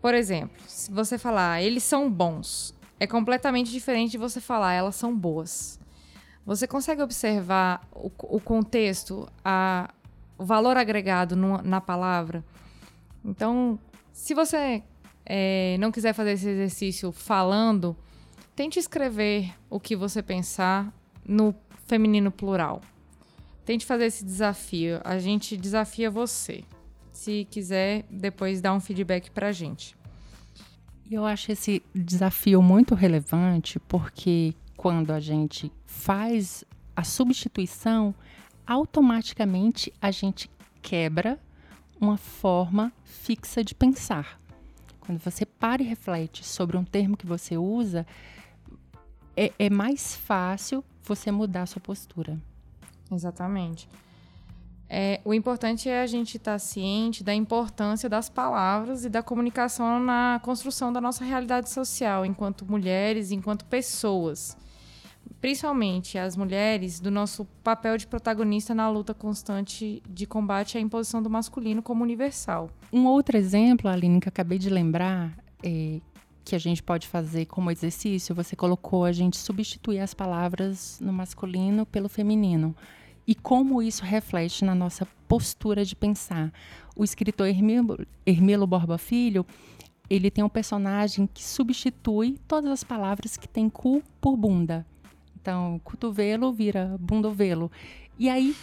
Por 0.00 0.14
exemplo, 0.14 0.56
se 0.66 0.90
você 0.90 1.18
falar 1.18 1.62
eles 1.62 1.82
são 1.82 2.10
bons, 2.10 2.74
é 2.98 3.06
completamente 3.06 3.70
diferente 3.70 4.12
de 4.12 4.18
você 4.18 4.40
falar 4.40 4.72
elas 4.72 4.96
são 4.96 5.14
boas. 5.14 5.79
Você 6.44 6.66
consegue 6.66 7.02
observar 7.02 7.86
o, 7.92 8.10
o 8.22 8.40
contexto, 8.40 9.28
a, 9.44 9.92
o 10.38 10.44
valor 10.44 10.76
agregado 10.76 11.36
no, 11.36 11.62
na 11.62 11.80
palavra? 11.80 12.44
Então, 13.24 13.78
se 14.12 14.34
você 14.34 14.82
é, 15.24 15.76
não 15.78 15.92
quiser 15.92 16.12
fazer 16.12 16.32
esse 16.32 16.48
exercício 16.48 17.12
falando, 17.12 17.96
tente 18.56 18.78
escrever 18.78 19.54
o 19.68 19.78
que 19.78 19.94
você 19.94 20.22
pensar 20.22 20.92
no 21.24 21.54
feminino 21.86 22.30
plural. 22.30 22.80
Tente 23.64 23.86
fazer 23.86 24.06
esse 24.06 24.24
desafio. 24.24 25.00
A 25.04 25.18
gente 25.18 25.56
desafia 25.56 26.10
você. 26.10 26.64
Se 27.12 27.46
quiser, 27.50 28.04
depois 28.10 28.60
dá 28.60 28.72
um 28.72 28.80
feedback 28.80 29.30
pra 29.30 29.52
gente. 29.52 29.96
Eu 31.10 31.24
acho 31.24 31.52
esse 31.52 31.82
desafio 31.94 32.62
muito 32.62 32.94
relevante 32.94 33.78
porque 33.80 34.54
quando 34.80 35.10
a 35.10 35.20
gente 35.20 35.70
faz 35.84 36.64
a 36.96 37.04
substituição, 37.04 38.14
automaticamente 38.66 39.92
a 40.00 40.10
gente 40.10 40.50
quebra 40.80 41.38
uma 42.00 42.16
forma 42.16 42.90
fixa 43.04 43.62
de 43.62 43.74
pensar. 43.74 44.40
Quando 44.98 45.18
você 45.18 45.44
para 45.44 45.82
e 45.82 45.84
reflete 45.84 46.42
sobre 46.46 46.78
um 46.78 46.84
termo 46.84 47.14
que 47.14 47.26
você 47.26 47.58
usa, 47.58 48.06
é, 49.36 49.52
é 49.58 49.68
mais 49.68 50.16
fácil 50.16 50.82
você 51.02 51.30
mudar 51.30 51.64
a 51.64 51.66
sua 51.66 51.82
postura. 51.82 52.40
Exatamente. 53.12 53.86
É, 54.88 55.20
o 55.26 55.34
importante 55.34 55.90
é 55.90 56.00
a 56.00 56.06
gente 56.06 56.38
estar 56.38 56.52
tá 56.52 56.58
ciente 56.58 57.22
da 57.22 57.34
importância 57.34 58.08
das 58.08 58.30
palavras 58.30 59.04
e 59.04 59.10
da 59.10 59.22
comunicação 59.22 60.00
na 60.00 60.40
construção 60.42 60.90
da 60.90 61.02
nossa 61.02 61.22
realidade 61.22 61.68
social, 61.68 62.24
enquanto 62.24 62.64
mulheres, 62.64 63.30
enquanto 63.30 63.66
pessoas. 63.66 64.56
Principalmente 65.40 66.18
as 66.18 66.36
mulheres, 66.36 67.00
do 67.00 67.10
nosso 67.10 67.46
papel 67.64 67.96
de 67.96 68.06
protagonista 68.06 68.74
na 68.74 68.90
luta 68.90 69.14
constante 69.14 70.02
de 70.08 70.26
combate 70.26 70.76
à 70.76 70.80
imposição 70.80 71.22
do 71.22 71.30
masculino 71.30 71.82
como 71.82 72.02
universal. 72.02 72.70
Um 72.92 73.06
outro 73.06 73.38
exemplo, 73.38 73.88
Aline, 73.88 74.20
que 74.20 74.28
acabei 74.28 74.58
de 74.58 74.68
lembrar, 74.68 75.32
é, 75.62 76.00
que 76.44 76.54
a 76.54 76.58
gente 76.58 76.82
pode 76.82 77.08
fazer 77.08 77.46
como 77.46 77.70
exercício, 77.70 78.34
você 78.34 78.54
colocou 78.54 79.04
a 79.04 79.12
gente 79.12 79.36
substituir 79.36 80.00
as 80.00 80.12
palavras 80.12 80.98
no 81.00 81.12
masculino 81.12 81.86
pelo 81.86 82.08
feminino 82.08 82.74
e 83.26 83.34
como 83.34 83.80
isso 83.80 84.04
reflete 84.04 84.64
na 84.64 84.74
nossa 84.74 85.06
postura 85.28 85.84
de 85.84 85.94
pensar. 85.94 86.52
O 86.96 87.04
escritor 87.04 87.46
Hermilo 87.46 88.66
Borba 88.66 88.98
Filho, 88.98 89.46
ele 90.08 90.30
tem 90.30 90.42
um 90.42 90.48
personagem 90.48 91.28
que 91.32 91.44
substitui 91.44 92.36
todas 92.48 92.70
as 92.70 92.82
palavras 92.82 93.36
que 93.36 93.48
tem 93.48 93.70
cu 93.70 94.02
por 94.20 94.36
bunda. 94.36 94.84
Então, 95.40 95.80
cotovelo 95.82 96.52
vira 96.52 96.96
bundovelo. 97.00 97.70
E 98.18 98.28
aí 98.28 98.54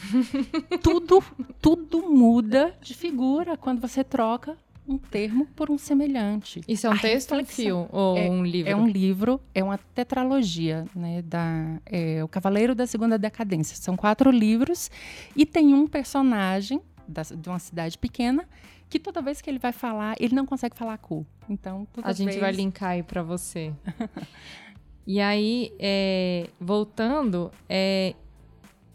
tudo 0.83 1.23
tudo 1.59 2.09
muda 2.11 2.75
de 2.79 2.93
figura 2.93 3.57
quando 3.57 3.81
você 3.81 4.03
troca 4.03 4.55
um 4.87 4.97
termo 4.97 5.45
por 5.47 5.69
um 5.69 5.77
semelhante. 5.77 6.61
Isso 6.67 6.87
é 6.87 6.89
um 6.89 6.93
a 6.93 6.99
texto, 6.99 7.35
um 7.35 7.43
fio 7.43 7.89
ou 7.91 8.17
é, 8.17 8.29
um 8.29 8.45
livro? 8.45 8.71
É 8.71 8.75
um 8.75 8.87
livro, 8.87 9.41
é 9.53 9.63
uma 9.63 9.77
tetralogia, 9.77 10.85
né, 10.95 11.21
da 11.21 11.79
é, 11.85 12.23
O 12.23 12.27
Cavaleiro 12.27 12.73
da 12.73 12.87
Segunda 12.87 13.17
Decadência. 13.17 13.75
São 13.75 13.97
quatro 13.97 14.31
livros 14.31 14.89
e 15.35 15.45
tem 15.45 15.73
um 15.73 15.87
personagem 15.87 16.79
da, 17.07 17.23
de 17.23 17.49
uma 17.49 17.59
cidade 17.59 17.97
pequena 17.97 18.47
que 18.89 18.99
toda 18.99 19.21
vez 19.21 19.41
que 19.41 19.49
ele 19.49 19.59
vai 19.59 19.73
falar, 19.73 20.15
ele 20.19 20.33
não 20.33 20.45
consegue 20.45 20.75
falar 20.77 20.97
cu. 20.97 21.25
Então, 21.49 21.87
a 22.01 22.13
gente 22.13 22.27
vezes... 22.27 22.41
vai 22.41 22.51
linkar 22.51 22.91
aí 22.91 23.03
para 23.03 23.21
você. 23.21 23.73
e 25.07 25.19
aí, 25.19 25.73
é, 25.79 26.47
voltando, 26.59 27.49
é, 27.67 28.13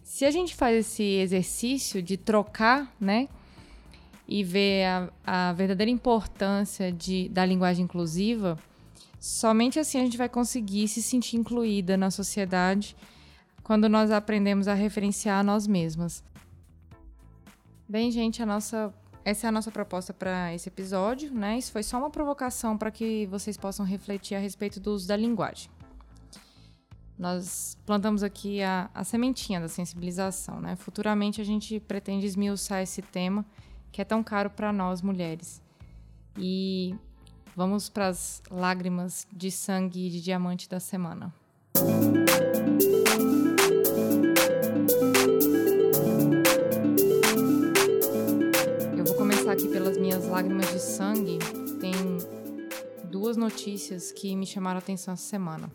se 0.04 0.24
a 0.24 0.30
gente 0.30 0.54
faz 0.54 0.76
esse 0.76 1.02
exercício 1.02 2.00
de 2.00 2.16
trocar, 2.16 2.94
né? 3.00 3.28
e 4.32 4.42
ver 4.42 4.86
a, 4.86 5.10
a 5.26 5.52
verdadeira 5.52 5.90
importância 5.90 6.90
de, 6.90 7.28
da 7.28 7.44
linguagem 7.44 7.84
inclusiva, 7.84 8.58
somente 9.20 9.78
assim 9.78 9.98
a 9.98 10.04
gente 10.04 10.16
vai 10.16 10.28
conseguir 10.28 10.88
se 10.88 11.02
sentir 11.02 11.36
incluída 11.36 11.98
na 11.98 12.10
sociedade 12.10 12.96
quando 13.62 13.90
nós 13.90 14.10
aprendemos 14.10 14.68
a 14.68 14.74
referenciar 14.74 15.44
nós 15.44 15.66
mesmas. 15.66 16.24
Bem, 17.86 18.10
gente, 18.10 18.42
a 18.42 18.46
nossa 18.46 18.92
essa 19.24 19.46
é 19.46 19.48
a 19.48 19.52
nossa 19.52 19.70
proposta 19.70 20.12
para 20.12 20.52
esse 20.52 20.68
episódio, 20.68 21.32
né? 21.32 21.56
Isso 21.56 21.70
foi 21.70 21.82
só 21.82 21.98
uma 21.98 22.10
provocação 22.10 22.76
para 22.76 22.90
que 22.90 23.26
vocês 23.26 23.56
possam 23.56 23.84
refletir 23.84 24.34
a 24.34 24.40
respeito 24.40 24.80
do 24.80 24.92
uso 24.92 25.06
da 25.06 25.16
linguagem. 25.16 25.70
Nós 27.22 27.78
plantamos 27.86 28.24
aqui 28.24 28.60
a, 28.64 28.90
a 28.92 29.04
sementinha 29.04 29.60
da 29.60 29.68
sensibilização, 29.68 30.60
né? 30.60 30.74
Futuramente 30.74 31.40
a 31.40 31.44
gente 31.44 31.78
pretende 31.78 32.26
esmiuçar 32.26 32.82
esse 32.82 33.00
tema 33.00 33.46
que 33.92 34.02
é 34.02 34.04
tão 34.04 34.24
caro 34.24 34.50
para 34.50 34.72
nós 34.72 35.00
mulheres. 35.02 35.62
E 36.36 36.96
vamos 37.54 37.88
para 37.88 38.08
as 38.08 38.42
lágrimas 38.50 39.24
de 39.32 39.52
sangue 39.52 40.08
e 40.08 40.10
de 40.10 40.20
diamante 40.20 40.68
da 40.68 40.80
semana. 40.80 41.32
Eu 48.98 49.04
vou 49.04 49.14
começar 49.14 49.52
aqui 49.52 49.68
pelas 49.68 49.96
minhas 49.96 50.26
lágrimas 50.26 50.72
de 50.72 50.80
sangue. 50.80 51.38
Tem 51.80 51.94
duas 53.04 53.36
notícias 53.36 54.10
que 54.10 54.34
me 54.34 54.44
chamaram 54.44 54.78
a 54.78 54.80
atenção 54.80 55.14
essa 55.14 55.22
semana. 55.22 55.70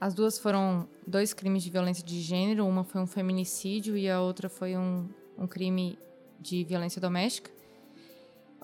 As 0.00 0.14
duas 0.14 0.38
foram 0.38 0.88
dois 1.06 1.34
crimes 1.34 1.62
de 1.62 1.70
violência 1.70 2.04
de 2.04 2.20
gênero. 2.20 2.66
Uma 2.66 2.84
foi 2.84 3.00
um 3.00 3.06
feminicídio 3.06 3.96
e 3.96 4.08
a 4.08 4.20
outra 4.20 4.48
foi 4.48 4.76
um, 4.76 5.08
um 5.36 5.46
crime 5.46 5.98
de 6.38 6.62
violência 6.64 7.00
doméstica. 7.00 7.50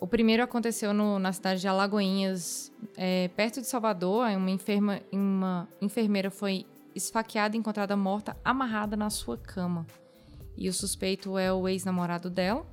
O 0.01 0.07
primeiro 0.07 0.43
aconteceu 0.43 0.93
no, 0.93 1.19
na 1.19 1.33
cidade 1.33 1.61
de 1.61 1.69
Alagoinhas, 1.69 2.73
é, 2.97 3.29
perto 3.29 3.61
de 3.61 3.67
Salvador. 3.67 4.29
Uma, 4.29 4.51
enferma, 4.51 5.01
uma 5.11 5.69
enfermeira 5.81 6.31
foi 6.31 6.67
esfaqueada 6.95 7.57
e 7.57 7.59
encontrada 7.59 7.97
morta, 7.97 8.37
amarrada 8.45 8.97
na 8.97 9.11
sua 9.11 9.37
cama. 9.37 9.87
E 10.57 10.69
o 10.69 10.73
suspeito 10.73 11.37
é 11.37 11.53
o 11.53 11.69
ex-namorado 11.69 12.31
dela. 12.31 12.65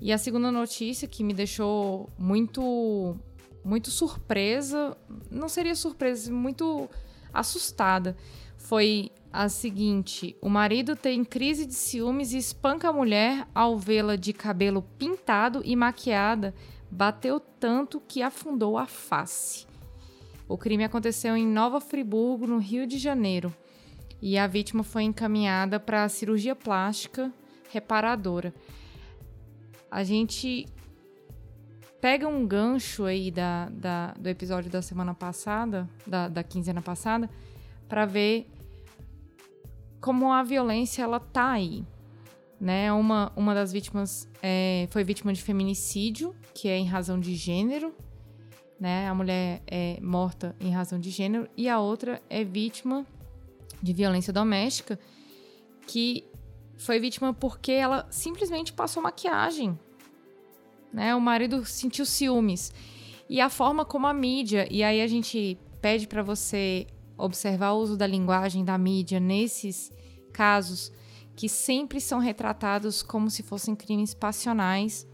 E 0.00 0.12
a 0.12 0.18
segunda 0.18 0.50
notícia 0.50 1.08
que 1.08 1.22
me 1.22 1.32
deixou 1.32 2.10
muito, 2.18 3.16
muito 3.64 3.90
surpresa, 3.90 4.96
não 5.30 5.48
seria 5.48 5.74
surpresa, 5.74 6.32
muito 6.32 6.88
assustada, 7.32 8.16
foi 8.56 9.10
a 9.32 9.48
seguinte: 9.48 10.36
o 10.40 10.48
marido 10.48 10.94
tem 10.94 11.24
crise 11.24 11.66
de 11.66 11.74
ciúmes 11.74 12.32
e 12.32 12.38
espanca 12.38 12.88
a 12.88 12.92
mulher 12.92 13.46
ao 13.54 13.78
vê-la 13.78 14.16
de 14.16 14.32
cabelo 14.32 14.82
pintado 14.98 15.62
e 15.64 15.74
maquiada. 15.74 16.54
Bateu 16.90 17.38
tanto 17.38 18.00
que 18.00 18.20
afundou 18.20 18.76
a 18.76 18.86
face. 18.86 19.66
O 20.48 20.58
crime 20.58 20.82
aconteceu 20.82 21.36
em 21.36 21.46
Nova 21.46 21.80
Friburgo, 21.80 22.46
no 22.46 22.58
Rio 22.58 22.84
de 22.84 22.98
Janeiro, 22.98 23.54
e 24.20 24.36
a 24.36 24.48
vítima 24.48 24.82
foi 24.82 25.04
encaminhada 25.04 25.78
para 25.78 26.08
cirurgia 26.08 26.56
plástica 26.56 27.32
reparadora. 27.70 28.52
A 29.88 30.02
gente 30.02 30.66
pega 32.00 32.26
um 32.26 32.46
gancho 32.46 33.04
aí 33.04 33.30
da, 33.30 33.68
da 33.68 34.12
do 34.12 34.28
episódio 34.28 34.70
da 34.70 34.80
semana 34.80 35.14
passada, 35.14 35.88
da, 36.06 36.28
da 36.28 36.42
quinzena 36.42 36.80
passada, 36.80 37.28
para 37.88 38.06
ver 38.06 38.46
como 40.00 40.32
a 40.32 40.42
violência 40.42 41.02
ela 41.02 41.20
tá 41.20 41.50
aí. 41.50 41.84
Né? 42.60 42.92
Uma, 42.92 43.32
uma 43.36 43.54
das 43.54 43.72
vítimas 43.72 44.28
é, 44.42 44.86
foi 44.90 45.04
vítima 45.04 45.32
de 45.32 45.42
feminicídio, 45.42 46.34
que 46.54 46.68
é 46.68 46.76
em 46.76 46.86
razão 46.86 47.18
de 47.18 47.34
gênero. 47.34 47.94
Né? 48.78 49.08
A 49.08 49.14
mulher 49.14 49.62
é 49.66 49.98
morta 50.00 50.56
em 50.60 50.70
razão 50.70 50.98
de 50.98 51.10
gênero. 51.10 51.48
E 51.56 51.68
a 51.68 51.78
outra 51.80 52.20
é 52.28 52.44
vítima 52.44 53.06
de 53.82 53.92
violência 53.92 54.32
doméstica, 54.32 54.98
que 55.86 56.24
foi 56.76 56.98
vítima 56.98 57.32
porque 57.34 57.72
ela 57.72 58.06
simplesmente 58.10 58.72
passou 58.72 59.02
maquiagem. 59.02 59.78
Né? 60.92 61.14
O 61.14 61.20
marido 61.20 61.64
sentiu 61.64 62.04
ciúmes. 62.04 62.72
E 63.28 63.40
a 63.40 63.48
forma 63.48 63.84
como 63.84 64.06
a 64.06 64.14
mídia, 64.14 64.66
e 64.70 64.82
aí 64.82 65.00
a 65.00 65.06
gente 65.06 65.56
pede 65.80 66.06
para 66.06 66.22
você 66.22 66.86
observar 67.16 67.72
o 67.72 67.78
uso 67.78 67.96
da 67.96 68.06
linguagem 68.06 68.64
da 68.64 68.76
mídia 68.76 69.20
nesses 69.20 69.92
casos 70.32 70.92
que 71.36 71.48
sempre 71.48 72.00
são 72.00 72.18
retratados 72.18 73.02
como 73.02 73.30
se 73.30 73.42
fossem 73.42 73.74
crimes 73.74 74.12
passionais. 74.14 75.06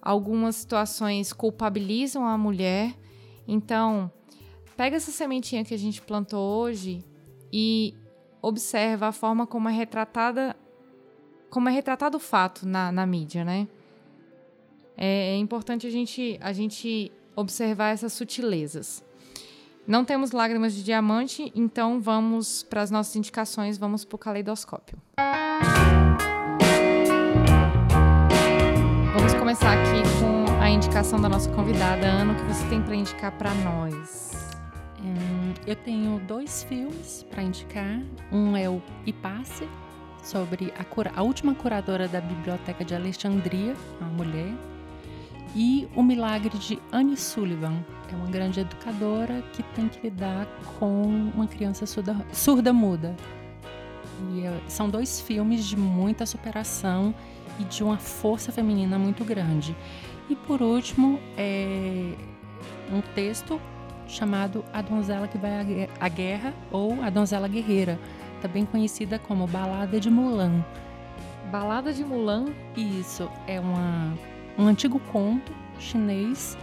Algumas 0.00 0.56
situações 0.56 1.32
culpabilizam 1.32 2.26
a 2.26 2.38
mulher. 2.38 2.94
Então, 3.46 4.10
pega 4.76 4.96
essa 4.96 5.10
sementinha 5.10 5.64
que 5.64 5.74
a 5.74 5.78
gente 5.78 6.00
plantou 6.02 6.40
hoje 6.40 7.04
e 7.52 7.94
observa 8.42 9.08
a 9.08 9.12
forma 9.12 9.46
como 9.46 9.68
é 9.68 9.72
retratada 9.72 10.56
como 11.48 11.68
é 11.68 11.72
retratado 11.72 12.16
o 12.16 12.20
fato 12.20 12.66
na, 12.66 12.90
na 12.90 13.06
mídia, 13.06 13.44
né? 13.44 13.68
É, 14.96 15.34
é 15.34 15.36
importante 15.36 15.86
a 15.86 15.90
gente, 15.90 16.38
a 16.40 16.52
gente 16.52 17.12
observar 17.34 17.90
essas 17.90 18.12
sutilezas. 18.12 19.04
Não 19.86 20.04
temos 20.04 20.32
lágrimas 20.32 20.74
de 20.74 20.82
diamante, 20.82 21.52
então 21.54 22.00
vamos 22.00 22.62
para 22.64 22.82
as 22.82 22.90
nossas 22.90 23.14
indicações, 23.14 23.78
vamos 23.78 24.04
para 24.04 24.16
o 24.16 24.18
caleidoscópio. 24.18 24.98
Vamos 29.14 29.34
começar 29.34 29.74
aqui 29.74 30.02
com 30.18 30.60
a 30.60 30.68
indicação 30.68 31.20
da 31.20 31.28
nossa 31.28 31.48
convidada, 31.52 32.04
Ana, 32.04 32.32
o 32.32 32.36
que 32.36 32.42
você 32.52 32.66
tem 32.68 32.82
para 32.82 32.96
indicar 32.96 33.30
para 33.38 33.54
nós? 33.54 34.32
Hum, 35.00 35.54
eu 35.66 35.76
tenho 35.76 36.18
dois 36.26 36.64
filmes 36.64 37.24
para 37.30 37.42
indicar. 37.42 38.02
Um 38.32 38.56
é 38.56 38.68
o 38.68 38.82
Ipasse, 39.06 39.68
sobre 40.20 40.72
a, 40.76 40.82
cura, 40.82 41.12
a 41.14 41.22
última 41.22 41.54
curadora 41.54 42.08
da 42.08 42.20
Biblioteca 42.20 42.84
de 42.84 42.94
Alexandria, 42.94 43.76
uma 44.00 44.10
mulher, 44.10 44.52
e 45.56 45.88
O 45.96 46.02
Milagre 46.02 46.58
de 46.58 46.78
Anne 46.92 47.16
Sullivan. 47.16 47.82
É 48.12 48.14
uma 48.14 48.26
grande 48.26 48.60
educadora 48.60 49.42
que 49.54 49.62
tem 49.62 49.88
que 49.88 50.00
lidar 50.02 50.46
com 50.78 51.02
uma 51.34 51.46
criança 51.46 51.86
surda, 51.86 52.14
surda 52.30 52.74
muda. 52.74 53.16
E 54.34 54.44
é, 54.44 54.60
são 54.68 54.90
dois 54.90 55.18
filmes 55.18 55.64
de 55.64 55.74
muita 55.74 56.26
superação 56.26 57.14
e 57.58 57.64
de 57.64 57.82
uma 57.82 57.96
força 57.96 58.52
feminina 58.52 58.98
muito 58.98 59.24
grande. 59.24 59.74
E 60.28 60.36
por 60.36 60.60
último, 60.60 61.18
é 61.38 62.12
um 62.92 63.00
texto 63.14 63.58
chamado 64.06 64.62
A 64.74 64.82
Donzela 64.82 65.26
que 65.26 65.38
Vai 65.38 65.88
à 65.98 66.08
Guerra 66.08 66.52
ou 66.70 67.02
A 67.02 67.08
Donzela 67.08 67.48
Guerreira, 67.48 67.98
também 68.42 68.66
conhecida 68.66 69.18
como 69.18 69.46
Balada 69.46 69.98
de 69.98 70.10
Mulan. 70.10 70.62
Balada 71.50 71.92
de 71.92 72.04
Mulan? 72.04 72.46
Isso, 72.76 73.28
é 73.46 73.58
uma, 73.58 74.12
um 74.58 74.66
antigo 74.66 74.98
conto 75.12 75.52
chinês 75.78 76.56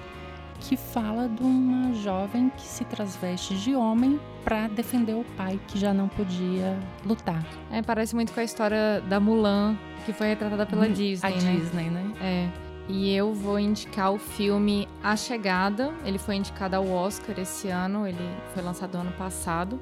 que 0.60 0.78
fala 0.78 1.28
de 1.28 1.44
uma 1.44 1.94
jovem 1.94 2.50
que 2.50 2.62
se 2.62 2.86
transveste 2.86 3.56
de 3.56 3.76
homem 3.76 4.20
para 4.44 4.68
defender 4.68 5.14
o 5.14 5.26
pai 5.36 5.60
que 5.68 5.78
já 5.78 5.94
não 5.94 6.08
podia 6.08 6.78
lutar. 7.06 7.46
É, 7.70 7.82
parece 7.82 8.16
muito 8.16 8.34
com 8.34 8.40
a 8.40 8.44
história 8.44 9.02
da 9.02 9.20
Mulan, 9.20 9.78
que 10.06 10.14
foi 10.14 10.28
retratada 10.28 10.66
pela 10.66 10.86
hum, 10.86 10.94
Disney, 10.94 11.28
a 11.28 11.42
né? 11.42 11.56
Disney, 11.56 11.90
né? 11.90 12.14
É. 12.22 12.50
E 12.88 13.14
eu 13.14 13.34
vou 13.34 13.58
indicar 13.60 14.12
o 14.12 14.18
filme 14.18 14.88
A 15.02 15.16
Chegada. 15.16 15.94
Ele 16.06 16.18
foi 16.18 16.36
indicado 16.36 16.76
ao 16.76 16.88
Oscar 16.90 17.38
esse 17.40 17.70
ano, 17.70 18.06
ele 18.06 18.30
foi 18.54 18.62
lançado 18.62 18.96
ano 18.96 19.12
passado. 19.14 19.80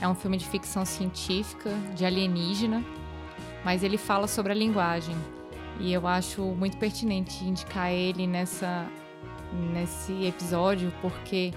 É 0.00 0.08
um 0.08 0.14
filme 0.14 0.36
de 0.36 0.46
ficção 0.46 0.84
científica, 0.84 1.70
de 1.94 2.04
alienígena, 2.04 2.82
mas 3.64 3.82
ele 3.82 3.96
fala 3.96 4.26
sobre 4.26 4.52
a 4.52 4.54
linguagem. 4.54 5.16
E 5.80 5.92
eu 5.92 6.06
acho 6.06 6.42
muito 6.42 6.76
pertinente 6.76 7.44
indicar 7.44 7.90
ele 7.90 8.26
nessa 8.26 8.88
nesse 9.72 10.24
episódio, 10.24 10.92
porque 11.02 11.52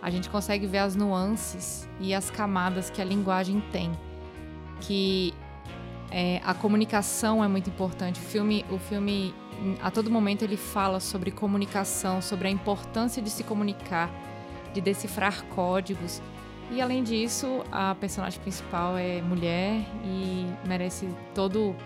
a 0.00 0.10
gente 0.10 0.28
consegue 0.28 0.66
ver 0.66 0.78
as 0.78 0.96
nuances 0.96 1.88
e 2.00 2.12
as 2.12 2.30
camadas 2.30 2.90
que 2.90 3.00
a 3.00 3.04
linguagem 3.04 3.62
tem. 3.70 3.92
Que 4.80 5.32
é, 6.10 6.40
a 6.44 6.52
comunicação 6.52 7.42
é 7.42 7.48
muito 7.48 7.70
importante. 7.70 8.18
O 8.18 8.22
filme, 8.22 8.64
o 8.70 8.78
filme, 8.78 9.32
a 9.80 9.90
todo 9.90 10.10
momento, 10.10 10.42
ele 10.42 10.56
fala 10.56 10.98
sobre 10.98 11.30
comunicação, 11.30 12.20
sobre 12.20 12.48
a 12.48 12.50
importância 12.50 13.22
de 13.22 13.30
se 13.30 13.44
comunicar, 13.44 14.10
de 14.74 14.80
decifrar 14.80 15.44
códigos. 15.44 16.20
E 16.70 16.80
além 16.80 17.04
disso, 17.04 17.62
a 17.70 17.94
personagem 17.94 18.40
principal 18.40 18.96
é 18.96 19.20
mulher 19.22 19.84
e 20.04 20.46
merece 20.66 21.08
todo 21.34 21.76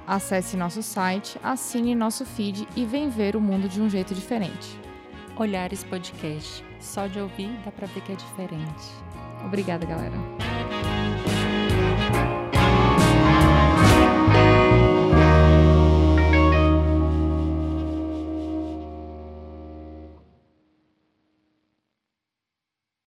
Acesse 0.09 0.57
nosso 0.57 0.81
site, 0.81 1.39
assine 1.43 1.93
nosso 1.93 2.25
feed 2.25 2.67
e 2.75 2.83
vem 2.83 3.09
ver 3.09 3.35
o 3.35 3.39
mundo 3.39 3.69
de 3.69 3.79
um 3.79 3.87
jeito 3.87 4.15
diferente. 4.15 4.75
Olhares 5.35 5.83
Podcast 5.83 6.65
só 6.79 7.05
de 7.05 7.19
ouvir 7.19 7.51
dá 7.63 7.71
pra 7.71 7.85
ver 7.85 8.01
que 8.01 8.13
é 8.13 8.15
diferente. 8.15 8.87
Obrigada, 9.45 9.85
galera. 9.85 10.15